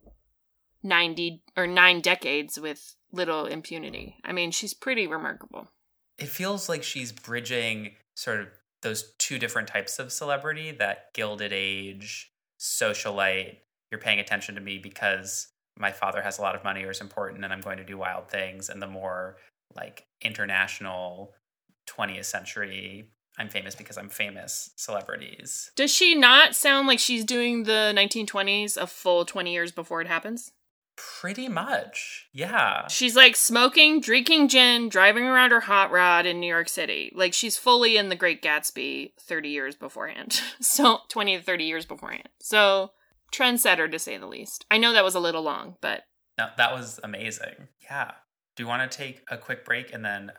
[0.82, 4.18] 90 or nine decades with little impunity.
[4.26, 5.70] I mean, she's pretty remarkable.
[6.18, 8.48] It feels like she's bridging sort of
[8.82, 13.58] those two different types of celebrity that gilded age, socialite,
[13.92, 15.48] you're paying attention to me because
[15.78, 17.98] my father has a lot of money or is important and I'm going to do
[17.98, 19.38] wild things, and the more
[19.76, 21.34] like international
[21.88, 25.72] 20th century I'm famous because I'm famous celebrities.
[25.76, 30.08] Does she not sound like she's doing the 1920s a full 20 years before it
[30.08, 30.52] happens?
[30.96, 32.28] Pretty much.
[32.34, 32.88] Yeah.
[32.88, 37.12] She's like smoking, drinking gin, driving around her hot rod in New York City.
[37.16, 40.42] Like she's fully in the Great Gatsby 30 years beforehand.
[40.62, 42.30] so 20 to 30 years beforehand.
[42.40, 42.92] So
[43.34, 44.66] trendsetter to say the least.
[44.70, 46.04] I know that was a little long, but
[46.38, 47.68] no, that was amazing.
[47.82, 48.12] Yeah.
[48.56, 50.32] Do you want to take a quick break and then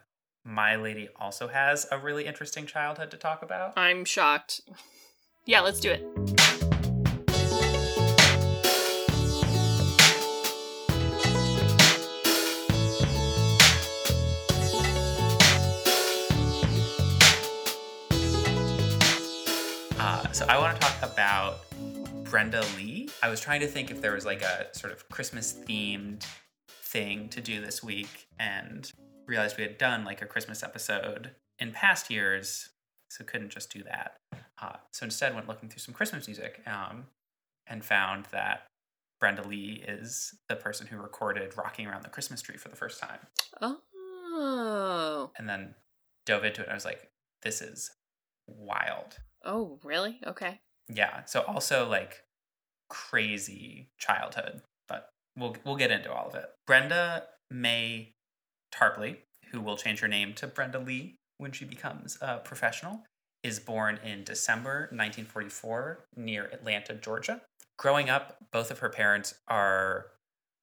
[0.45, 3.77] my lady also has a really interesting childhood to talk about?
[3.77, 4.61] I'm shocked.
[5.47, 6.84] Yeah, let's do it.
[20.45, 21.65] So I want to talk about
[22.25, 23.09] Brenda Lee.
[23.23, 26.27] I was trying to think if there was like a sort of Christmas themed
[26.69, 28.91] thing to do this week and
[29.27, 32.69] realized we had done like a Christmas episode in past years,
[33.09, 34.19] so couldn't just do that.
[34.61, 37.07] Uh, so instead went looking through some Christmas music um,
[37.67, 38.65] and found that
[39.21, 43.01] Brenda Lee is the person who recorded Rocking Around the Christmas Tree for the first
[43.01, 43.21] time.
[43.63, 45.31] Oh.
[45.39, 45.75] And then
[46.27, 47.11] dove into it and I was like,
[47.43, 47.91] this is
[48.47, 49.17] wild.
[49.45, 50.19] Oh, really?
[50.27, 50.61] Okay.
[50.89, 51.25] Yeah.
[51.25, 52.25] So also like
[52.89, 56.47] crazy childhood, but we'll we'll get into all of it.
[56.67, 58.15] Brenda Mae
[58.75, 59.19] Tarpley,
[59.51, 63.05] who will change her name to Brenda Lee when she becomes a professional,
[63.43, 67.43] is born in December 1944 near Atlanta, Georgia.
[67.79, 70.07] Growing up, both of her parents are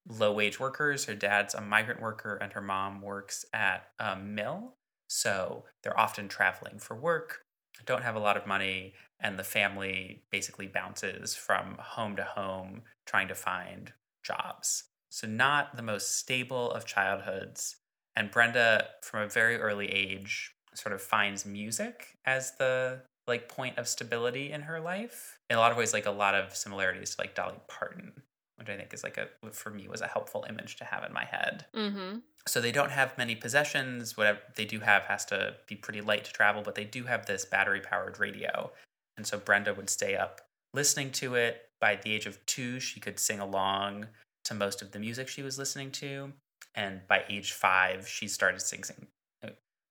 [0.08, 1.06] low wage workers.
[1.06, 4.76] Her dad's a migrant worker, and her mom works at a mill.
[5.08, 7.42] So they're often traveling for work,
[7.86, 12.84] don't have a lot of money, and the family basically bounces from home to home
[13.06, 14.86] trying to find jobs.
[15.10, 17.78] So, not the most stable of childhoods.
[18.16, 23.78] And Brenda, from a very early age, sort of finds music as the like point
[23.78, 25.40] of stability in her life.
[25.50, 28.14] In a lot of ways, like a lot of similarities to like Dolly Parton,
[28.62, 31.12] which I think is like a for me was a helpful image to have in
[31.12, 31.66] my head.
[31.76, 32.20] Mm-hmm.
[32.48, 34.16] So they don't have many possessions.
[34.16, 37.26] Whatever they do have has to be pretty light to travel, but they do have
[37.26, 38.72] this battery powered radio.
[39.18, 40.42] And so Brenda would stay up
[40.74, 41.70] listening to it.
[41.80, 44.08] By the age of two, she could sing along
[44.46, 46.32] to most of the music she was listening to.
[46.76, 49.08] And by age five, she started singing.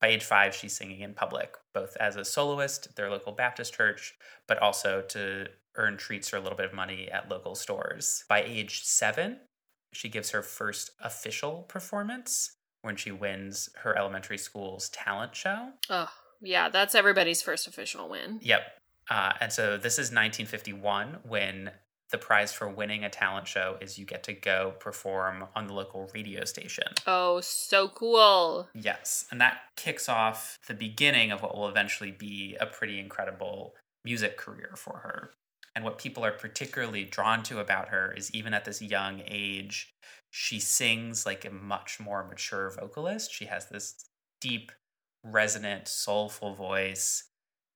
[0.00, 3.74] By age five, she's singing in public, both as a soloist at their local Baptist
[3.74, 4.14] church,
[4.48, 8.24] but also to earn treats or a little bit of money at local stores.
[8.28, 9.38] By age seven,
[9.92, 15.70] she gives her first official performance when she wins her elementary school's talent show.
[15.88, 16.10] Oh,
[16.40, 18.38] yeah, that's everybody's first official win.
[18.42, 18.62] Yep.
[19.08, 21.72] Uh, and so this is 1951 when
[22.10, 25.72] the prize for winning a talent show is you get to go perform on the
[25.72, 26.88] local radio station.
[27.06, 28.68] Oh, so cool.
[28.74, 29.26] Yes.
[29.30, 34.36] And that kicks off the beginning of what will eventually be a pretty incredible music
[34.36, 35.30] career for her.
[35.74, 39.94] And what people are particularly drawn to about her is even at this young age,
[40.30, 43.32] she sings like a much more mature vocalist.
[43.32, 43.94] She has this
[44.40, 44.72] deep,
[45.24, 47.24] resonant, soulful voice,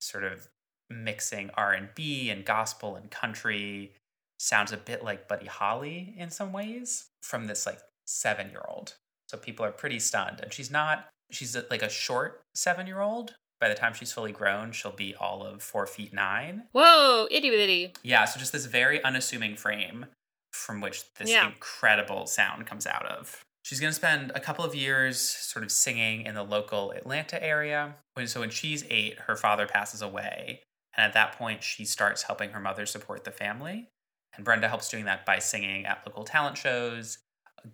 [0.00, 0.48] sort of
[0.90, 3.92] mixing R&B and gospel and country
[4.38, 8.94] sounds a bit like Buddy Holly in some ways from this like seven year old.
[9.28, 10.40] So people are pretty stunned.
[10.40, 13.36] And she's not, she's like a short seven year old.
[13.64, 16.64] By the time she's fully grown, she'll be all of four feet nine.
[16.72, 17.94] Whoa, itty bitty.
[18.02, 20.04] Yeah, so just this very unassuming frame
[20.52, 21.46] from which this Yeah.
[21.46, 23.42] incredible sound comes out of.
[23.62, 27.42] She's going to spend a couple of years sort of singing in the local Atlanta
[27.42, 27.94] area.
[28.12, 30.60] When, so when she's eight, her father passes away.
[30.94, 33.88] And at that point, she starts helping her mother support the family.
[34.36, 37.16] And Brenda helps doing that by singing at local talent shows,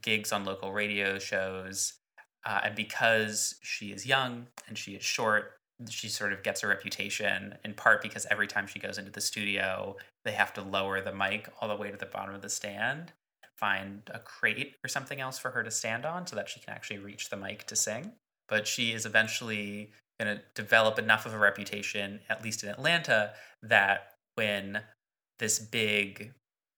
[0.02, 1.94] gigs on local radio shows.
[2.46, 5.56] Uh, and because she is young and she is short,
[5.88, 9.20] she sort of gets a reputation in part because every time she goes into the
[9.20, 12.50] studio, they have to lower the mic all the way to the bottom of the
[12.50, 13.12] stand,
[13.56, 16.74] find a crate or something else for her to stand on so that she can
[16.74, 18.12] actually reach the mic to sing.
[18.48, 23.32] But she is eventually going to develop enough of a reputation, at least in Atlanta,
[23.62, 24.82] that when
[25.38, 26.32] this big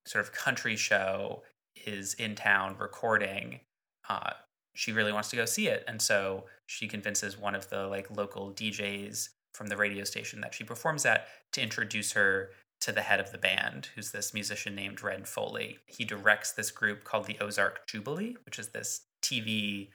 [0.07, 1.43] sort of country show
[1.87, 3.61] is in town recording,
[4.09, 4.33] uh,
[4.75, 5.85] she really wants to go see it.
[5.87, 10.55] And so she convinces one of the like local DJs from the radio station that
[10.55, 12.49] she performs at to introduce her
[12.81, 15.79] to the head of the band, who's this musician named Red Foley.
[15.87, 19.91] He directs this group called the Ozark Jubilee, which is this TV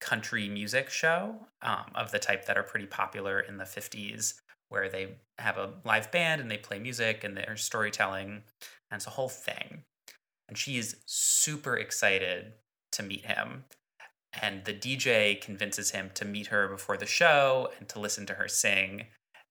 [0.00, 4.88] country music show um, of the type that are pretty popular in the 50s, where
[4.88, 8.42] they have a live band and they play music and they're storytelling,
[8.90, 9.82] and it's a whole thing.
[10.48, 12.54] And she is super excited
[12.92, 13.64] to meet him.
[14.42, 18.34] And the DJ convinces him to meet her before the show and to listen to
[18.34, 19.06] her sing.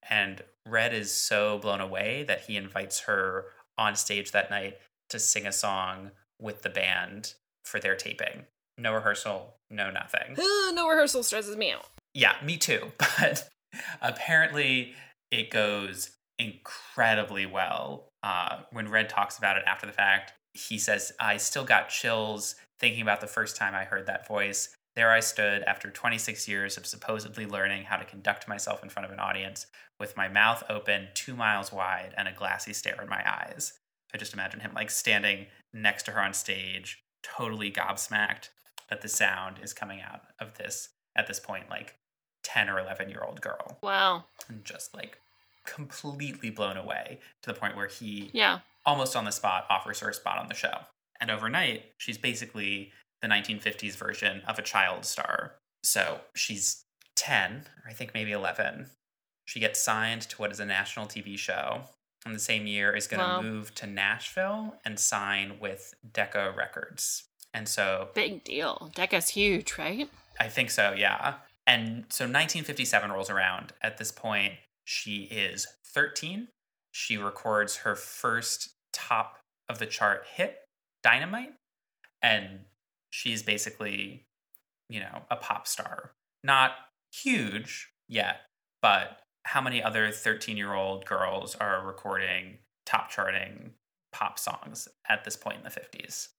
[0.10, 3.46] And Red is so blown away that he invites her
[3.78, 4.78] on stage that night
[5.10, 7.34] to sing a song with the band
[7.66, 8.46] for their taping.
[8.78, 10.36] No rehearsal, no nothing.
[10.74, 11.86] no rehearsal stresses me out.
[12.14, 12.92] Yeah, me too.
[13.20, 13.50] But
[14.02, 14.94] apparently
[15.32, 18.10] it goes incredibly well.
[18.22, 22.56] Uh, when Red talks about it after the fact, he says, I still got chills
[22.80, 24.76] thinking about the first time I heard that voice.
[24.96, 29.06] There I stood after 26 years of supposedly learning how to conduct myself in front
[29.06, 29.66] of an audience
[30.00, 33.74] with my mouth open two miles wide and a glassy stare in my eyes.
[34.14, 38.50] I just imagine him like standing next to her on stage, totally gobsmacked
[38.90, 41.96] that the sound is coming out of this at this point, like
[42.44, 43.80] 10 or 11 year old girl.
[43.82, 44.26] Wow.
[44.48, 45.18] And just like
[45.66, 48.60] completely blown away to the point where he Yeah.
[48.86, 50.82] almost on the spot offers her a spot on the show.
[51.24, 55.54] And overnight, she's basically the 1950s version of a child star.
[55.82, 56.84] So she's
[57.16, 58.88] 10, or I think maybe 11.
[59.46, 61.84] She gets signed to what is a national TV show.
[62.26, 63.42] And the same year is going to Wow.
[63.42, 67.24] move to Nashville and sign with Decca Records.
[67.54, 68.92] And so Big deal.
[68.94, 70.10] Decca's huge, right?
[70.42, 71.36] I think so, yeah.
[71.66, 73.72] And so 1957 rolls around.
[73.82, 76.50] At this point, she is 13.
[76.92, 80.60] She records her first top of the chart hit,
[81.04, 81.54] Dynamite.
[82.22, 82.62] And
[83.10, 84.26] she's basically,
[84.90, 86.12] you know, a pop star.
[86.44, 86.72] Not
[87.12, 88.38] huge yet,
[88.82, 93.72] but how many other 13 year old girls are recording top charting
[94.12, 96.30] pop songs at this point in the 50s?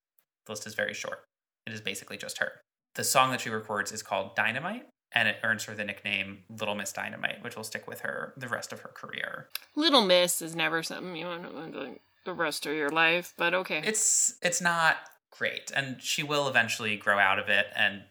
[0.47, 1.25] The list is very short.
[1.67, 2.53] It is basically just her.
[2.95, 6.75] The song that she records is called Dynamite, and it earns her the nickname Little
[6.75, 9.49] Miss Dynamite, which will stick with her the rest of her career.
[9.75, 13.55] Little Miss is never something you want to do the rest of your life, but
[13.55, 13.83] okay.
[13.85, 14.97] It's it's not
[15.31, 18.03] great, and she will eventually grow out of it and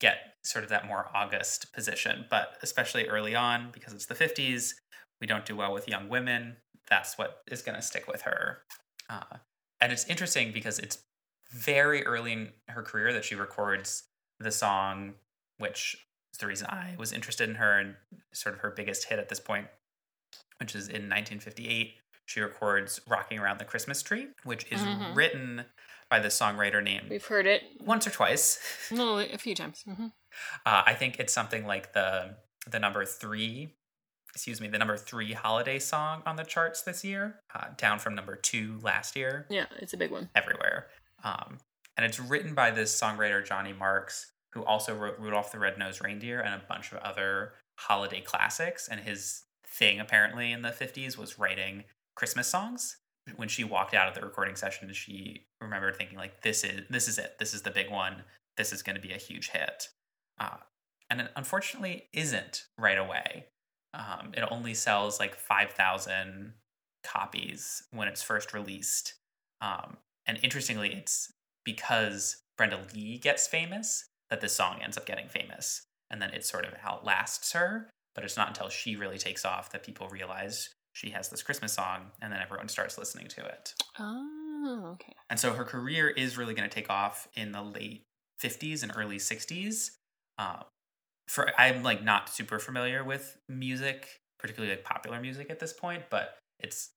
[0.00, 2.26] get sort of that more august position.
[2.30, 4.74] But especially early on, because it's the 50s,
[5.20, 6.56] we don't do well with young women.
[6.88, 8.58] That's what is going to stick with her.
[9.08, 9.36] Uh,
[9.80, 10.98] and it's interesting because it's
[11.52, 14.04] very early in her career that she records
[14.38, 15.14] the song,
[15.58, 17.96] which is the reason I was interested in her and
[18.32, 19.66] sort of her biggest hit at this point,
[20.58, 21.94] which is in 1958.
[22.30, 25.16] She records Rocking Around the Christmas Tree, which is Mhm.
[25.16, 25.64] written
[26.08, 28.60] by the songwriter named We've heard it once or twice.
[28.92, 29.82] no, a few times.
[29.82, 30.06] hmm
[30.64, 32.36] Uh, I think it's something like the
[32.68, 33.74] the number three,
[34.32, 38.14] excuse me, the number three holiday song on the charts this year, uh, down from
[38.14, 39.46] number two last year.
[39.50, 40.30] Yeah, it's a big one.
[40.36, 40.88] everywhere.
[41.24, 41.58] Um,
[41.96, 46.40] and it's written by this songwriter Johnny Marks, who also wrote Rudolph the Red-Nosed Reindeer
[46.40, 48.86] and a bunch of other holiday classics.
[48.86, 51.84] And his thing apparently in the 50s was writing
[52.20, 52.98] Christmas songs.
[53.36, 57.08] When she walked out of the recording session, she remembered thinking like, "This is this
[57.08, 57.38] is it.
[57.38, 58.24] This is the big one.
[58.58, 59.88] This is going to be a huge hit."
[60.38, 60.58] Uh,
[61.08, 63.46] and it unfortunately isn't right away.
[63.94, 66.52] Um, it only sells like five thousand
[67.02, 69.14] copies when it's first released.
[69.62, 69.96] Um,
[70.26, 71.32] and interestingly, it's
[71.64, 75.86] because Brenda Lee gets famous that this song ends up getting famous.
[76.10, 77.88] And then it sort of outlasts her.
[78.14, 81.72] But it's not until she really takes off that people realize she has this Christmas
[81.72, 83.74] song and then everyone starts listening to it.
[83.98, 85.12] Oh, okay.
[85.28, 88.04] And so her career is really going to take off in the late
[88.42, 89.90] 50s and early 60s.
[90.38, 90.62] Uh,
[91.28, 96.04] for I'm like not super familiar with music, particularly like popular music at this point,
[96.10, 96.90] but it's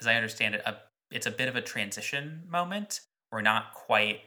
[0.00, 0.76] as I understand it, a,
[1.10, 3.00] it's a bit of a transition moment.
[3.32, 4.20] We're not quite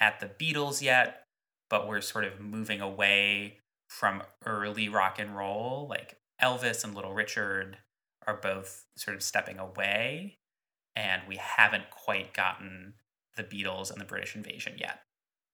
[0.00, 1.24] at the Beatles yet,
[1.70, 3.58] but we're sort of moving away
[3.88, 5.86] from early rock and roll.
[5.88, 7.78] Like Elvis and Little Richard
[8.28, 10.38] are both sort of stepping away,
[10.94, 12.94] and we haven't quite gotten
[13.36, 15.00] the Beatles and the British invasion yet.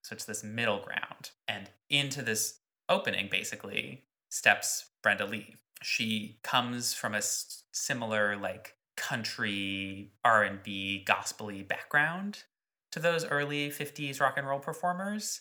[0.03, 1.31] So it's this middle ground.
[1.49, 2.59] And into this
[2.89, 5.55] opening, basically, steps Brenda Lee.
[5.83, 12.45] She comes from a similar, like, country R&B gospely background
[12.93, 15.41] to those early 50s rock and roll performers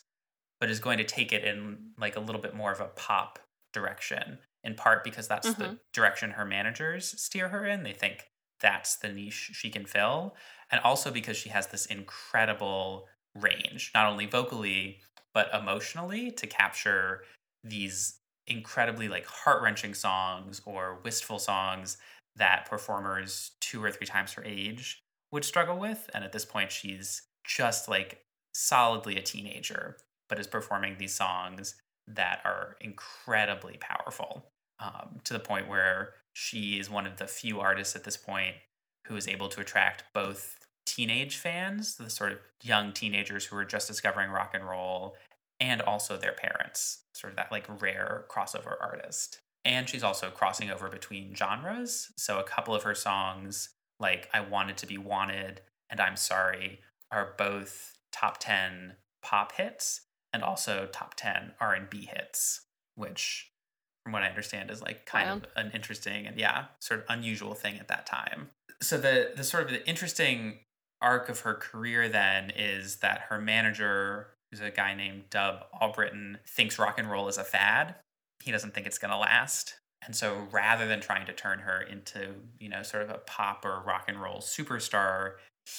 [0.59, 3.37] but is going to take it in like a little bit more of a pop
[3.73, 5.79] direction in part because that's the Mhm.
[5.93, 7.83] direction her managers steer her in.
[7.83, 10.35] They think that's the niche she can fill
[10.71, 15.01] and also because she has this incredible range not only vocally
[15.33, 17.25] but emotionally to capture
[17.63, 21.97] these incredibly like heart-wrenching songs or wistful songs
[22.35, 24.99] that performers two or three times her age
[25.31, 26.09] would struggle with.
[26.13, 28.21] And at this point she's just like
[28.53, 29.97] solidly a teenager
[30.29, 31.75] but is performing these songs
[32.07, 37.59] that are incredibly powerful um, to the point where she is one of the few
[37.59, 38.55] artists at this point
[39.07, 43.65] who is able to attract both teenage fans, the sort of young teenagers who are
[43.65, 45.15] just discovering rock and roll,
[45.59, 49.39] and also their parents, sort of that like rare crossover artist.
[49.65, 52.11] And she's also crossing over between genres.
[52.17, 53.69] So a couple of her songs,
[53.99, 56.79] like I Wanted to Be Wanted and I'm Sorry,
[57.11, 60.01] are both top 10 pop hits
[60.33, 62.61] and also top 10 R&B hits,
[62.95, 63.52] which
[64.03, 67.53] from what I understand is like kind of an interesting and yeah, sort of unusual
[67.53, 68.49] thing at that time.
[68.81, 70.59] So the the sort of the interesting
[71.01, 76.37] arc of her career then is that her manager, who's a guy named Dub Albritton,
[76.47, 77.95] thinks rock and roll is a fad.
[78.43, 79.75] He doesn't think it's going to last.
[80.05, 83.63] And so rather than trying to turn her into, you know, sort of a pop
[83.63, 85.33] or rock and roll superstar,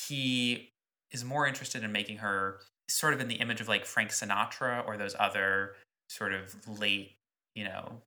[0.07, 0.71] he
[1.11, 4.87] is more interested in making her sort of in the image of like Frank Sinatra
[4.87, 5.75] or those other
[6.09, 7.17] sort of late,
[7.55, 8.01] you know,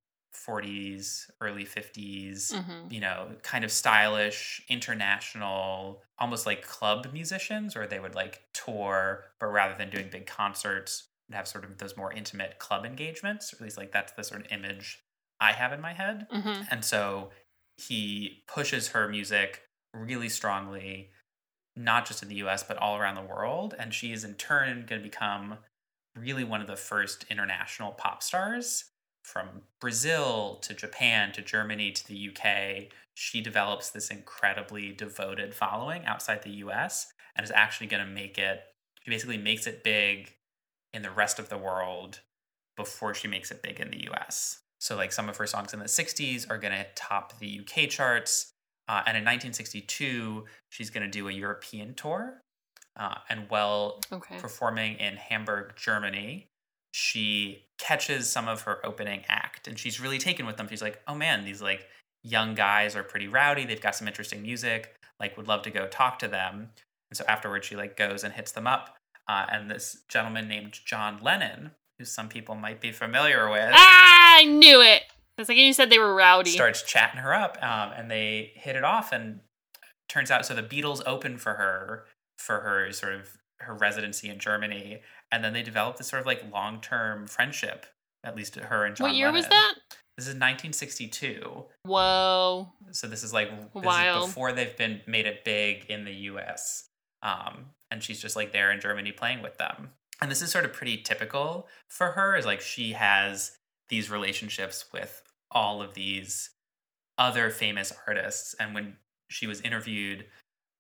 [0.48, 2.92] 40s, early 50s, mm-hmm.
[2.92, 9.26] you know, kind of stylish, international, almost like club musicians, or they would like tour,
[9.40, 13.54] but rather than doing big concerts, would have sort of those more intimate club engagements.
[13.54, 15.00] Or at least like that's the sort of image
[15.40, 16.28] I have in my head.
[16.34, 16.64] Mm-hmm.
[16.72, 17.30] And so
[17.78, 19.62] he pushes her music
[19.94, 21.10] really strongly,
[21.76, 23.76] not just in the US, but all around the world.
[23.78, 25.58] And she is in turn going to become
[26.16, 28.86] really one of the first international pop stars
[29.28, 36.06] from Brazil to Japan to Germany to the UK, she develops this incredibly devoted following
[36.06, 38.62] outside the US and is actually going to make it,
[39.04, 40.34] she basically makes it big
[40.94, 42.22] in the rest of the world
[42.78, 44.62] before she makes it big in the US.
[44.80, 47.90] So, like some of her songs in the 60s are going to top the UK
[47.90, 48.54] charts.
[48.88, 52.44] Uh, and in 1962, she's going to do a European tour.
[52.96, 54.38] Uh, and while okay.
[54.38, 56.50] performing in Hamburg, Germany,
[56.98, 60.68] she catches some of her opening act and she's really taken with them.
[60.68, 61.86] She's like, oh man, these like
[62.24, 63.66] young guys are pretty rowdy.
[63.66, 64.96] They've got some interesting music.
[65.20, 66.72] Like, would love to go talk to them.
[67.12, 68.96] And so afterwards, she like goes and hits them up.
[69.30, 71.70] Uh, and this gentleman named John Lennon,
[72.00, 73.70] who some people might be familiar with.
[73.72, 75.04] Ah, I knew it.
[75.38, 76.50] It's like you said they were rowdy.
[76.50, 79.12] Starts chatting her up, um, and they hit it off.
[79.12, 79.42] And
[80.10, 82.06] turns out, so the Beatles open for her
[82.40, 85.02] for her sort of her residency in Germany,
[85.32, 87.86] and then they developed this sort of like long term friendship.
[88.24, 89.10] At least her and John.
[89.10, 89.42] What year Lennon.
[89.42, 89.76] was that?
[90.18, 91.66] This is 1962.
[91.84, 92.74] Whoa.
[92.92, 94.24] So this is like this Wild.
[94.24, 96.90] Is before they've been made it big in the U.S.
[97.22, 99.92] Um, and she's just like there in Germany playing with them.
[100.20, 102.36] And this is sort of pretty typical for her.
[102.36, 103.58] Is like she has
[103.90, 106.50] these relationships with all of these
[107.18, 108.96] other famous artists, and when
[109.30, 110.26] she was interviewed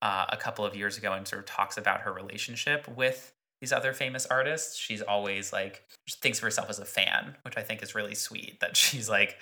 [0.01, 3.73] uh, a couple of years ago and sort of talks about her relationship with these
[3.73, 7.81] other famous artists, she's always like thinks of herself as a fan, which I think
[7.81, 8.59] is really sweet.
[8.59, 9.37] That she's like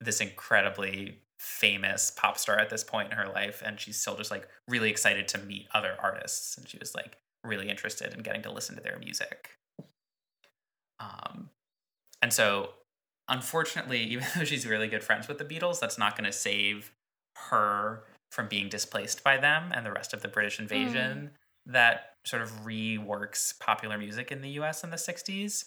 [0.00, 4.30] this incredibly famous pop star at this point in her life, and she's still just
[4.30, 8.42] like really excited to meet other artists, and she was like really interested in getting
[8.42, 9.50] to listen to their music.
[10.98, 11.50] Um,
[12.20, 12.70] and so,
[13.28, 16.92] unfortunately, even though she's really good friends with the Beatles, that's not going to save
[17.50, 21.32] her from being displaced by them and the rest of the British invasion.
[21.34, 21.36] Mm
[21.66, 25.64] that sort of reworks popular music in the US in the 60s.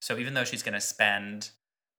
[0.00, 1.50] So even though she's going to spend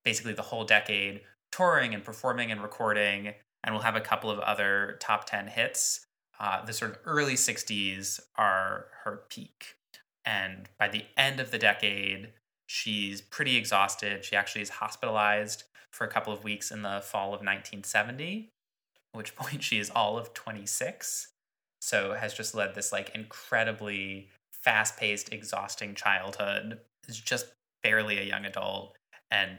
[0.04, 1.22] basically the whole decade
[1.52, 3.34] touring and performing and recording,
[3.64, 6.06] and we'll have a couple of other top 10 hits,
[6.40, 9.76] uh, the sort of early 60s are her peak.
[10.26, 12.30] And by the end of the decade,
[12.66, 14.26] she's pretty exhausted.
[14.26, 18.61] She actually is hospitalized for a couple of weeks in the fall of 1970, at
[19.14, 21.28] which point she is all of 26.
[21.82, 26.80] So has just led this like incredibly fast paced, exhausting childhood.
[27.08, 27.48] Is just
[27.82, 28.96] barely a young adult
[29.32, 29.58] and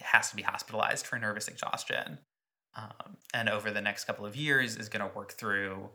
[0.00, 2.18] has to be hospitalized for nervous exhaustion.
[2.76, 5.88] Um, and over the next couple of years is going to work through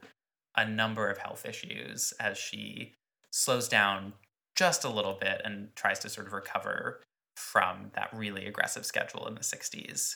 [0.55, 2.93] a number of health issues as she
[3.31, 4.13] slows down
[4.55, 7.01] just a little bit and tries to sort of recover
[7.37, 10.15] from that really aggressive schedule in the 60s.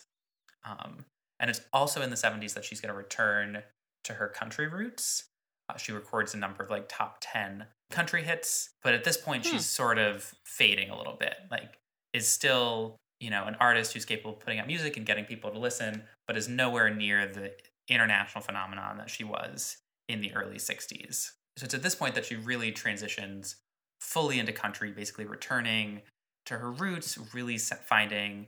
[0.66, 1.06] Um,
[1.40, 3.64] and it's also in the 70s that she's going to return
[4.04, 5.26] to her country roots
[5.70, 9.46] uh, she records a number of like top 10 country hits, but at this point,
[9.46, 9.54] hmm.
[9.54, 11.36] she's sort of fading a little bit.
[11.50, 11.80] Like,
[12.14, 15.52] is still, you know, an artist who's capable of putting out music and getting people
[15.52, 17.52] to listen, but is nowhere near the
[17.90, 21.32] international phenomenon that she was in the early 60s.
[21.58, 23.58] So it's at this point that she really transitions
[24.00, 26.02] fully into country, basically returning
[26.46, 28.48] to her roots, really finding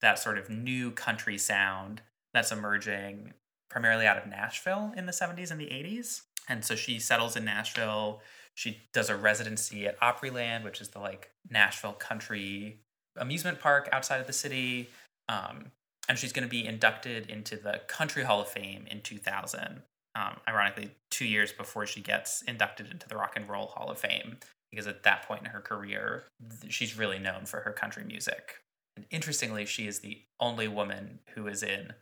[0.00, 2.02] that sort of new country sound
[2.34, 3.34] that's emerging
[3.70, 6.22] primarily out of Nashville in the 70s and the 80s.
[6.48, 8.20] And so she settles in Nashville.
[8.54, 12.80] She does a residency at Opryland, which is the like Nashville country
[13.16, 14.90] amusement park outside of the city.
[15.28, 15.72] Um,
[16.08, 19.82] and she's going to be inducted into the Country Hall of Fame in 2000.
[20.14, 23.98] Um, ironically, two years before she gets inducted into the Rock and Roll Hall of
[23.98, 24.36] Fame,
[24.70, 26.24] because at that point in her career,
[26.68, 28.56] she's really known for her country music.
[28.96, 31.94] And interestingly, she is the only woman who is in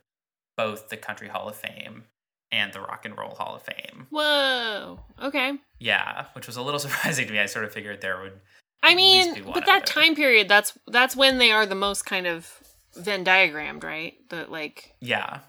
[0.57, 2.05] both the Country Hall of Fame
[2.51, 4.07] and the Rock and Roll Hall of Fame.
[4.09, 4.99] Whoa.
[5.21, 5.53] Okay.
[5.79, 7.39] Yeah, which was a little surprising to me.
[7.39, 8.39] I sort of figured there would.
[8.83, 12.51] I mean, but that time period, that's that's when they are the most kind of
[12.95, 14.15] Venn diagrammed, right?
[14.29, 14.95] The like.
[14.99, 15.39] Yeah.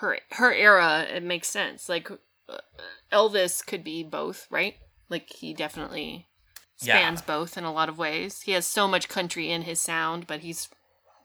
[0.00, 1.88] Her her era, it makes sense.
[1.88, 2.58] Like uh,
[3.10, 4.74] Elvis could be both, right?
[5.08, 6.28] Like he definitely
[6.76, 7.26] spans yeah.
[7.26, 8.42] both in a lot of ways.
[8.42, 10.68] He has so much country in his sound, but he's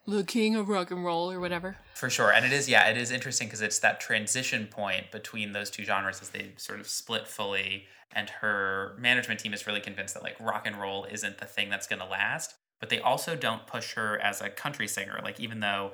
[0.07, 1.77] the king of rock and roll or whatever.
[1.93, 2.31] For sure.
[2.31, 5.83] And it is, yeah, it is interesting because it's that transition point between those two
[5.83, 7.85] genres as they sort of split fully.
[8.13, 11.69] And her management team is really convinced that like rock and roll isn't the thing
[11.69, 12.55] that's going to last.
[12.79, 15.19] But they also don't push her as a country singer.
[15.23, 15.91] Like, even though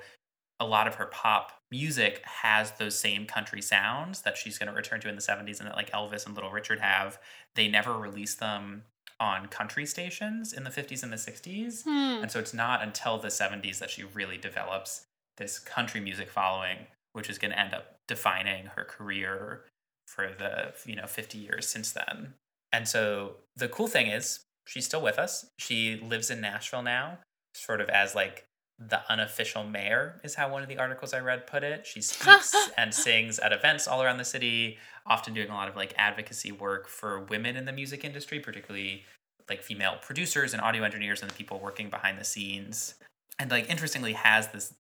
[0.60, 4.76] a lot of her pop music has those same country sounds that she's going to
[4.76, 7.20] return to in the 70s and that like Elvis and Little Richard have,
[7.56, 8.84] they never release them
[9.20, 11.84] on country stations in the 50s and the 60s.
[11.84, 12.22] Hmm.
[12.24, 15.06] And so it's not until the 70s that she really develops
[15.38, 19.66] this country music following, which is going to end up defining her career
[20.08, 22.34] for the, you know, 50 years since then.
[22.72, 25.46] And so the cool thing is she's still with us.
[25.58, 27.20] She lives in Nashville now,
[27.54, 28.47] sort of as like
[28.80, 31.86] the unofficial mayor is how one of the articles I read put it.
[31.86, 35.76] She speaks and sings at events all around the city, often doing a lot of
[35.76, 39.04] like advocacy work for women in the music industry, particularly
[39.50, 42.96] like female producers and audio engineers and the people working behind the scenes.
[43.40, 44.74] And like interestingly has this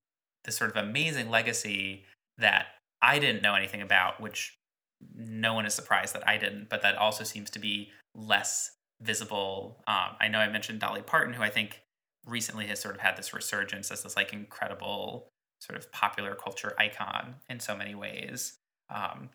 [0.43, 2.05] this sort of amazing legacy
[2.37, 2.67] that
[3.01, 4.57] I didn't know anything about, which
[5.15, 8.71] no one is surprised that I didn't, but that also seems to be less
[9.01, 9.83] visible.
[9.87, 11.81] Um, I know I mentioned Dolly Parton, who I think
[12.27, 15.29] recently has sort of had this resurgence as this like incredible
[15.59, 18.59] sort of popular culture icon in so many ways.
[18.89, 19.29] Um,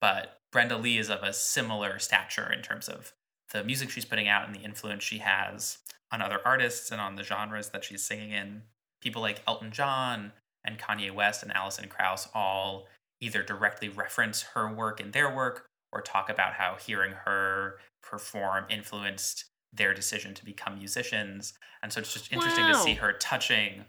[0.00, 3.12] but Brenda Lee is of a similar stature in terms of
[3.52, 5.78] the music she's putting out and the influence she has
[6.12, 8.62] on other artists and on the genres that she's singing in.
[9.00, 10.32] People like Elton John
[10.64, 12.86] and Kanye West and Alison Krauss all
[13.20, 18.64] either directly reference her work in their work or talk about how hearing her perform
[18.68, 21.54] influenced their decision to become musicians.
[21.82, 22.72] And so it's just interesting wow.
[22.72, 23.84] to see her touching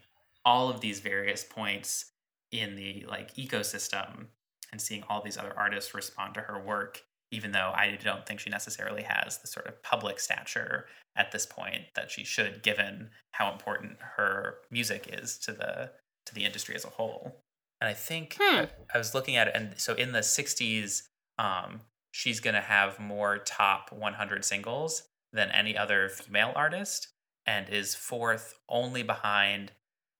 [0.45, 2.11] all of these various points
[2.51, 4.27] in the like ecosystem
[4.71, 8.39] and seeing all these other artists respond to her work even though I don't think
[8.39, 10.85] she necessarily has the sort of public stature
[11.15, 15.91] at this point that she should given how important her music is to the
[16.25, 17.43] to the industry as a whole.
[17.81, 18.57] And I think hmm.
[18.57, 21.03] I, I, was looking at it and so in the 60s
[21.37, 21.81] um,
[22.11, 27.09] she's going to have more top 100 singles than any other female artist
[27.45, 29.71] and is fourth only behind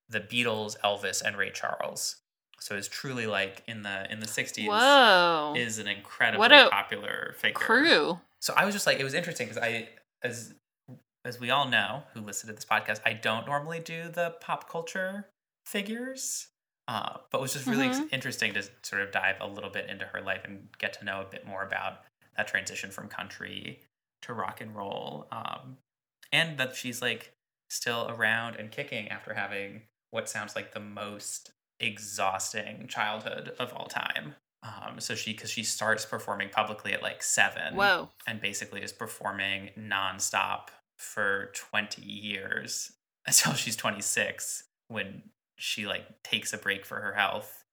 [0.09, 2.17] the Beatles, Elvis, and Ray Charles.
[2.59, 5.53] So it's truly like in the in the 60s Whoa.
[5.55, 7.53] is an incredibly what a popular figure.
[7.53, 8.19] Crew.
[8.39, 9.89] So I was just like it was interesting because I
[10.23, 10.53] as
[11.25, 14.69] as we all know who listen to this podcast, I don't normally do the pop
[14.69, 15.27] culture
[15.65, 16.47] figures.
[16.87, 18.07] Uh, but it was just really mm-hmm.
[18.11, 21.21] interesting to sort of dive a little bit into her life and get to know
[21.21, 21.99] a bit more about
[22.35, 23.79] that transition from country
[24.23, 25.27] to rock and roll.
[25.31, 25.77] Um,
[26.31, 27.33] and that she's like
[27.69, 33.87] still around and kicking after having what sounds like the most exhausting childhood of all
[33.87, 34.35] time.
[34.63, 37.75] Um, so she, because she starts performing publicly at like seven.
[37.75, 38.09] Whoa.
[38.27, 40.67] And basically is performing nonstop
[40.97, 42.91] for 20 years
[43.27, 45.23] until she's 26 when
[45.55, 47.63] she like takes a break for her health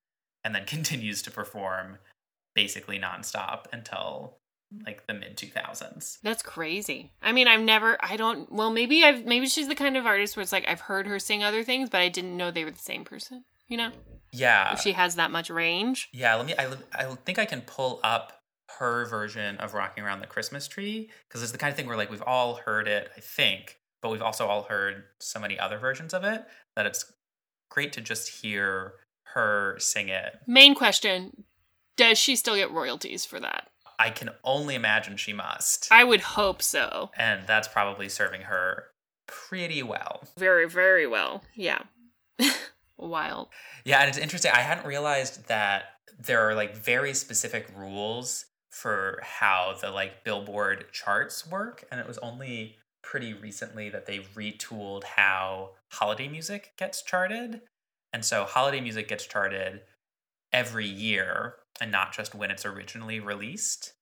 [0.45, 1.99] and then continues to perform
[2.55, 4.39] basically nonstop until
[4.85, 6.19] like the mid 2000s.
[6.23, 7.13] That's crazy.
[7.23, 10.37] I mean, I've never I don't well, maybe I've maybe she's the kind of artist
[10.37, 12.71] where it's like I've heard her sing other things, but I didn't know they were
[12.71, 13.91] the same person, you know?
[14.33, 14.75] Yeah.
[14.75, 16.09] If she has that much range.
[16.13, 18.33] Yeah, let me I I think I can pull up
[18.79, 21.97] her version of Rocking Around the Christmas Tree because it's the kind of thing where
[21.97, 25.79] like we've all heard it, I think, but we've also all heard so many other
[25.79, 26.45] versions of it
[26.75, 27.13] that it's
[27.71, 28.95] great to just hear
[29.35, 30.39] her sing it.
[30.47, 31.45] Main question,
[31.97, 33.69] does she still get royalties for that?
[33.99, 35.89] I can only imagine she must.
[35.91, 37.11] I would hope so.
[37.17, 38.85] And that's probably serving her
[39.27, 40.23] pretty well.
[40.39, 41.43] Very, very well.
[41.55, 41.83] Yeah.
[42.99, 43.49] Wild.
[43.85, 44.53] Yeah, and it's interesting.
[44.55, 45.85] I hadn't realized that
[46.19, 51.85] there are like very specific rules for how the like Billboard charts work.
[51.91, 57.63] And it was only pretty recently that they retooled how holiday music gets charted.
[58.13, 59.81] And so holiday music gets charted
[60.53, 63.93] every year and not just when it's originally released,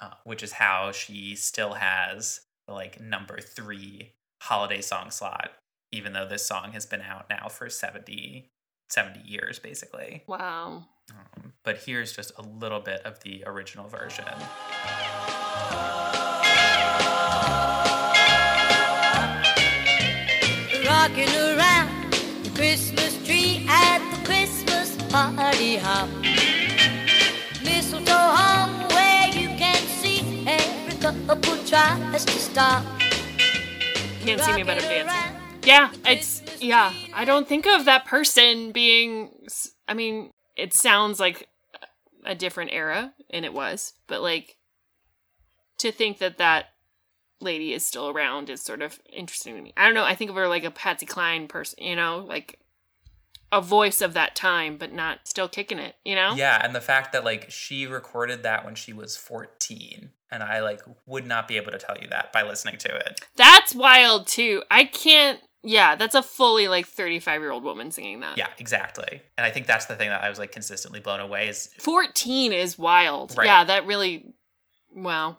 [0.00, 4.12] uh, which is how she still has the like number three
[4.42, 5.50] holiday song slot,
[5.92, 8.50] even though this song has been out now for 70,
[8.88, 10.22] 70 years basically.
[10.26, 10.86] Wow.
[11.10, 14.24] Um, but here's just a little bit of the original version.
[20.86, 22.12] Rocking around
[22.44, 23.23] the Christmas
[25.14, 26.08] party hop.
[27.62, 32.84] Mistletoe hung where you can see every couple tries to stop.
[34.24, 35.40] Can't see me, but I'm dancing.
[35.62, 36.92] Yeah, it's yeah.
[37.14, 39.30] I don't think of that person being.
[39.86, 41.48] I mean, it sounds like
[42.24, 44.56] a different era, and it was, but like
[45.78, 46.70] to think that that
[47.40, 49.72] lady is still around is sort of interesting to me.
[49.76, 50.04] I don't know.
[50.04, 52.58] I think of her like a Patsy Cline person, you know, like
[53.54, 55.94] a voice of that time, but not still kicking it.
[56.04, 56.34] You know?
[56.34, 60.60] Yeah, and the fact that like she recorded that when she was 14 and I
[60.60, 63.20] like would not be able to tell you that by listening to it.
[63.36, 64.62] That's wild too.
[64.70, 65.38] I can't.
[65.62, 68.36] Yeah, that's a fully like 35 year old woman singing that.
[68.36, 69.22] Yeah, exactly.
[69.38, 72.52] And I think that's the thing that I was like consistently blown away is 14
[72.52, 73.34] is wild.
[73.38, 73.46] Right.
[73.46, 74.34] Yeah, that really.
[74.94, 75.38] Wow.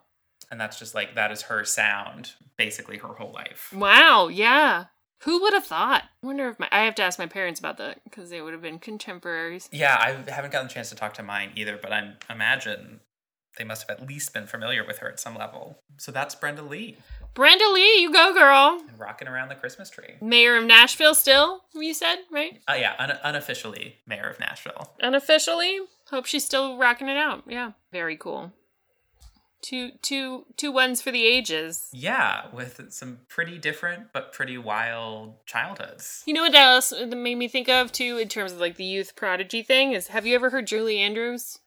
[0.51, 3.73] and that's just like that is her sound basically her whole life.
[3.75, 4.27] Wow.
[4.29, 4.85] Yeah.
[5.26, 6.03] Who would have thought?
[6.23, 6.68] I wonder if my.
[6.72, 9.68] I have to ask my parents about that because they would have been contemporaries.
[9.72, 12.99] Yeah, I haven't gotten a chance to talk to mine either, but I imagine
[13.57, 15.80] they must have at least been familiar with her at some level.
[15.97, 16.97] So that's Brenda Lee
[17.34, 18.80] Brenda Lee, you go, girl.
[18.88, 20.15] and rocking around the Christmas tree.
[20.22, 22.61] Mayor of Nashville, still, you said, right?
[22.69, 24.93] Uh, yeah, un- unofficially mayor of Nashville.
[25.02, 25.80] Unofficially.
[26.11, 27.43] Hope she's still rocking it out.
[27.47, 27.72] Yeah.
[27.91, 28.53] Very cool.
[29.65, 31.89] Two, two, two ones for the ages.
[31.91, 36.21] Yeah, with some pretty different but pretty wild childhoods.
[36.27, 38.83] You know what else that made me think of too, in terms of like the
[38.83, 41.57] youth prodigy thing, is have you ever heard Julie Andrews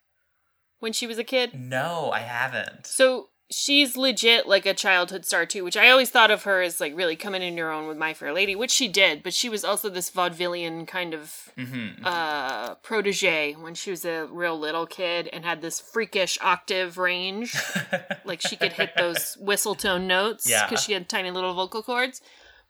[0.79, 1.59] when she was a kid?
[1.59, 2.87] No, I haven't.
[2.87, 6.81] So she's legit like a childhood star too, which I always thought of her as
[6.81, 9.49] like really coming into her own with My Fair Lady, which she did, but she
[9.49, 14.87] was also this vaudevillian kind of hmm uh protege when she was a real little
[14.87, 17.55] kid and had this freakish octave range.
[18.25, 20.69] like she could hit those whistle tone notes Yeah.
[20.69, 22.21] because she had tiny little vocal cords.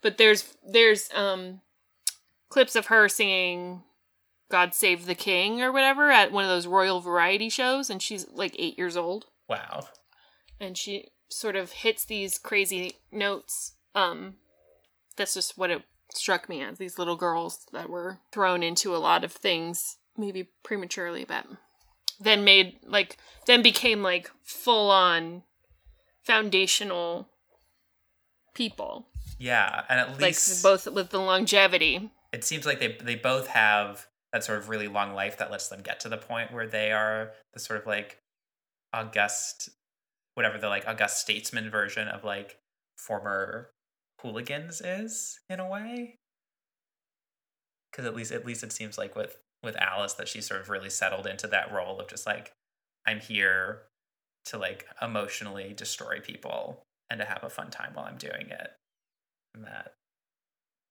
[0.01, 1.61] But there's there's um
[2.49, 3.83] clips of her singing
[4.49, 8.25] God Save the King or whatever at one of those royal variety shows and she's
[8.31, 9.87] like 8 years old wow.
[10.59, 13.73] And she sort of hits these crazy notes.
[13.95, 14.35] Um,
[15.15, 15.83] that's just what it
[16.13, 20.49] struck me as these little girls that were thrown into a lot of things, maybe
[20.63, 21.45] prematurely, but
[22.19, 25.43] then made like then became like full on
[26.23, 27.29] foundational
[28.53, 29.07] people,
[29.37, 32.11] Yeah, and at like least both with the longevity.
[32.33, 35.69] it seems like they they both have that sort of really long life that lets
[35.69, 38.19] them get to the point where they are the sort of like
[38.93, 39.69] august
[40.35, 42.57] whatever the like august statesman version of like
[42.97, 43.69] former
[44.21, 46.15] hooligans is in a way.
[47.91, 50.69] Because at least at least it seems like with with alice that she sort of
[50.69, 52.53] really settled into that role of just like
[53.05, 53.81] i'm here
[54.45, 58.71] to like emotionally destroy people and to have a fun time while i'm doing it.
[59.55, 59.93] And that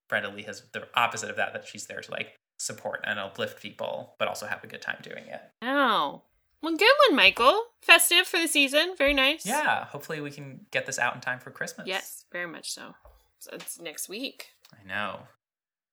[0.08, 3.62] Brenda Lee has the opposite of that, that she's there to like support and uplift
[3.62, 5.40] people, but also have a good time doing it.
[5.62, 6.22] Oh,
[6.62, 7.64] well, good one, Michael.
[7.80, 9.46] Festive for the season, very nice.
[9.46, 11.86] Yeah, hopefully we can get this out in time for Christmas.
[11.86, 12.94] Yes, very much so.
[13.38, 14.48] So it's next week.
[14.72, 15.20] I know.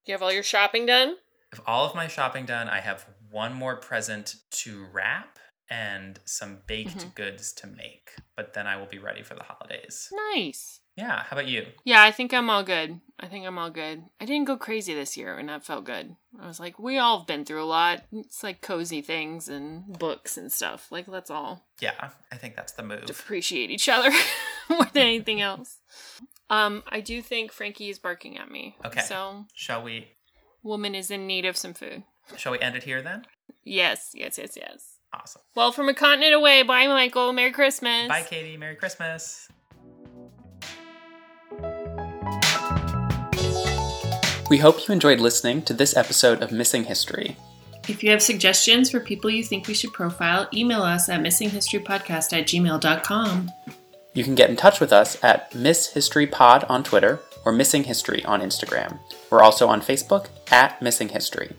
[0.05, 1.15] You have all your shopping done?
[1.51, 5.39] With all of my shopping done, I have one more present to wrap
[5.69, 7.15] and some baked Mhm.
[7.15, 10.09] goods to make, but then I will be ready for the holidays.
[10.33, 10.81] Nice.
[10.95, 11.65] Yeah, how about you?
[11.83, 13.01] Yeah, I think I'm all good.
[13.19, 14.03] I think I'm all good.
[14.19, 16.15] I didn't go crazy this year, and that felt good.
[16.39, 18.03] I was like, we all have been through a lot.
[18.11, 20.87] It's like cozy things and books and stuff.
[20.91, 23.09] Like, let's all Yeah, I think that's the move.
[23.09, 24.09] appreciate each other
[24.69, 25.79] more than anything else.
[26.49, 28.75] Um, I do think Frankie is barking at me.
[28.85, 29.01] Okay.
[29.01, 30.09] So, Shall we
[30.63, 32.03] woman is in need of some food.
[32.37, 33.25] shall we end it here then?
[33.63, 34.97] Yes, yes, yes, yes.
[35.13, 35.41] Awesome.
[35.55, 37.31] Well, from a continent away, bye, Michael.
[37.33, 38.07] Merry Christmas.
[38.09, 39.47] Bye Katie, Merry Christmas.
[44.47, 47.35] We hope you enjoyed listening to this episode of Missing History.
[47.87, 52.31] If you have suggestions for people you think we should profile, email us at missinghistorypodcast
[52.31, 53.51] at gmail.com.
[54.13, 57.85] You can get in touch with us at Miss History Pod on Twitter or Missing
[57.85, 58.99] History on Instagram.
[59.31, 61.55] We're also on Facebook at Missing History.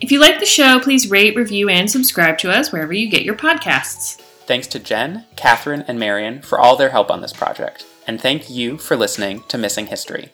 [0.00, 3.24] If you like the show, please rate, review, and subscribe to us wherever you get
[3.24, 4.20] your podcasts.
[4.46, 7.84] Thanks to Jen, Catherine, and Marion for all their help on this project.
[8.06, 10.30] And thank you for listening to Missing History.